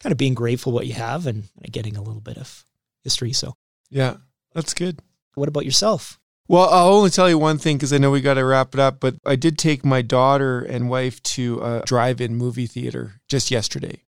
kind 0.00 0.12
of 0.12 0.16
being 0.16 0.34
grateful 0.34 0.72
what 0.72 0.86
you 0.86 0.94
have 0.94 1.26
and 1.26 1.48
getting 1.70 1.96
a 1.96 2.02
little 2.02 2.20
bit 2.20 2.38
of 2.38 2.64
history. 3.04 3.32
So, 3.32 3.54
Yeah. 3.90 4.16
That's 4.54 4.74
good. 4.74 5.00
what 5.34 5.48
about 5.48 5.64
yourself? 5.64 6.18
Well, 6.48 6.68
I'll 6.70 6.94
only 6.94 7.10
tell 7.10 7.28
you 7.28 7.38
one 7.38 7.58
thing 7.58 7.76
because 7.76 7.92
I 7.92 7.98
know 7.98 8.10
we 8.10 8.22
got 8.22 8.34
to 8.34 8.44
wrap 8.44 8.72
it 8.72 8.80
up. 8.80 9.00
But 9.00 9.16
I 9.26 9.36
did 9.36 9.58
take 9.58 9.84
my 9.84 10.00
daughter 10.00 10.60
and 10.60 10.88
wife 10.88 11.22
to 11.34 11.60
a 11.60 11.82
drive-in 11.84 12.36
movie 12.36 12.66
theater 12.66 13.20
just 13.28 13.50
yesterday 13.50 14.02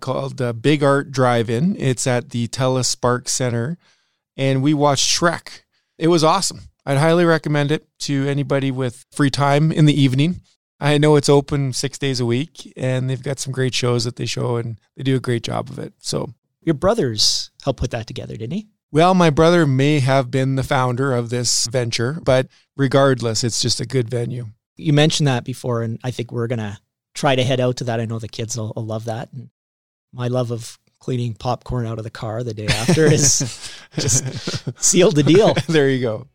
called 0.00 0.42
uh, 0.42 0.52
Big 0.52 0.82
Art 0.82 1.12
Drive-In. 1.12 1.76
It's 1.78 2.06
at 2.06 2.30
the 2.30 2.48
Telus 2.48 2.86
Spark 2.86 3.28
Center, 3.28 3.78
and 4.36 4.60
we 4.62 4.74
watched 4.74 5.08
Shrek. 5.08 5.62
It 5.96 6.08
was 6.08 6.24
awesome. 6.24 6.62
I'd 6.84 6.98
highly 6.98 7.24
recommend 7.24 7.70
it 7.70 7.86
to 8.00 8.26
anybody 8.26 8.70
with 8.72 9.06
free 9.12 9.30
time 9.30 9.70
in 9.70 9.86
the 9.86 9.98
evening. 9.98 10.40
I 10.80 10.98
know 10.98 11.14
it's 11.16 11.28
open 11.28 11.72
six 11.72 11.96
days 11.96 12.18
a 12.20 12.26
week, 12.26 12.72
and 12.76 13.08
they've 13.08 13.22
got 13.22 13.38
some 13.38 13.52
great 13.52 13.72
shows 13.72 14.04
that 14.04 14.16
they 14.16 14.26
show, 14.26 14.56
and 14.56 14.78
they 14.96 15.04
do 15.04 15.16
a 15.16 15.20
great 15.20 15.44
job 15.44 15.70
of 15.70 15.78
it. 15.78 15.94
So 15.98 16.34
Your 16.60 16.74
brothers 16.74 17.50
helped 17.62 17.78
put 17.80 17.92
that 17.92 18.06
together, 18.08 18.36
didn't 18.36 18.52
he? 18.54 18.68
Well, 18.94 19.12
my 19.12 19.28
brother 19.28 19.66
may 19.66 19.98
have 19.98 20.30
been 20.30 20.54
the 20.54 20.62
founder 20.62 21.12
of 21.12 21.28
this 21.28 21.66
venture, 21.66 22.20
but 22.22 22.46
regardless, 22.76 23.42
it's 23.42 23.60
just 23.60 23.80
a 23.80 23.86
good 23.86 24.08
venue. 24.08 24.46
You 24.76 24.92
mentioned 24.92 25.26
that 25.26 25.44
before, 25.44 25.82
and 25.82 25.98
I 26.04 26.12
think 26.12 26.30
we're 26.30 26.46
going 26.46 26.60
to 26.60 26.78
try 27.12 27.34
to 27.34 27.42
head 27.42 27.58
out 27.58 27.78
to 27.78 27.84
that. 27.84 27.98
I 27.98 28.04
know 28.04 28.20
the 28.20 28.28
kids 28.28 28.56
will, 28.56 28.72
will 28.76 28.86
love 28.86 29.06
that. 29.06 29.32
And 29.32 29.50
my 30.12 30.28
love 30.28 30.52
of 30.52 30.78
cleaning 31.00 31.34
popcorn 31.34 31.86
out 31.86 31.98
of 31.98 32.04
the 32.04 32.10
car 32.10 32.44
the 32.44 32.54
day 32.54 32.68
after 32.68 33.04
is 33.04 33.74
just 33.98 34.24
sealed 34.80 35.16
the 35.16 35.24
deal. 35.24 35.54
there 35.68 35.90
you 35.90 36.00
go. 36.00 36.28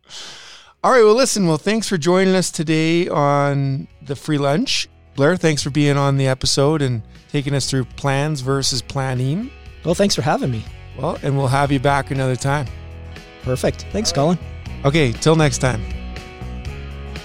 All 0.84 0.92
right. 0.92 1.02
Well, 1.02 1.14
listen. 1.14 1.46
Well, 1.46 1.56
thanks 1.56 1.88
for 1.88 1.96
joining 1.96 2.34
us 2.34 2.50
today 2.50 3.08
on 3.08 3.88
the 4.02 4.16
free 4.16 4.38
lunch. 4.38 4.86
Blair, 5.16 5.38
thanks 5.38 5.62
for 5.62 5.70
being 5.70 5.96
on 5.96 6.18
the 6.18 6.26
episode 6.26 6.82
and 6.82 7.00
taking 7.30 7.54
us 7.54 7.70
through 7.70 7.86
plans 7.86 8.42
versus 8.42 8.82
planning. 8.82 9.50
Well, 9.82 9.94
thanks 9.94 10.14
for 10.14 10.20
having 10.20 10.50
me. 10.50 10.62
Well, 10.96 11.18
and 11.22 11.36
we'll 11.36 11.48
have 11.48 11.72
you 11.72 11.80
back 11.80 12.10
another 12.10 12.36
time. 12.36 12.66
Perfect. 13.42 13.86
Thanks, 13.90 14.12
Colin. 14.12 14.38
Okay. 14.84 15.12
Till 15.12 15.36
next 15.36 15.58
time. 15.58 15.82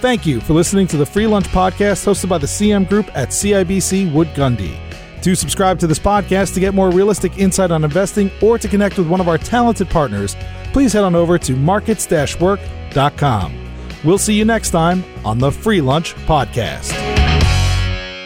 Thank 0.02 0.26
you 0.26 0.42
for 0.42 0.54
listening 0.54 0.88
to 0.88 0.98
the 0.98 1.06
Free 1.06 1.28
Lunch 1.28 1.48
Podcast 1.48 2.06
hosted 2.06 2.30
by 2.30 2.38
the 2.38 2.48
CM 2.48 2.88
Group 2.88 3.08
at 3.18 3.30
CIBC 3.30 4.12
Wood 4.14 4.28
Gundy. 4.30 4.78
To 5.24 5.36
subscribe 5.36 5.80
to 5.80 5.88
this 5.88 5.98
podcast 5.98 6.54
to 6.54 6.60
get 6.60 6.76
more 6.76 6.92
realistic 6.92 7.40
insight 7.40 7.72
on 7.72 7.84
investing 7.84 8.30
or 8.42 8.60
to 8.60 8.68
connect 8.68 9.00
with 9.00 9.08
one 9.08 9.20
of 9.20 9.28
our 9.28 9.40
talented 9.40 9.90
partners, 9.90 10.36
please 10.72 10.94
head 10.94 11.04
on 11.04 11.16
over 11.16 11.40
to 11.40 11.56
markets-work.com. 11.56 13.72
We'll 14.04 14.20
see 14.20 14.36
you 14.36 14.46
next 14.46 14.70
time 14.70 15.04
on 15.26 15.40
the 15.40 15.52
Free 15.52 15.82
Lunch 15.82 16.14
Podcast. 16.28 17.05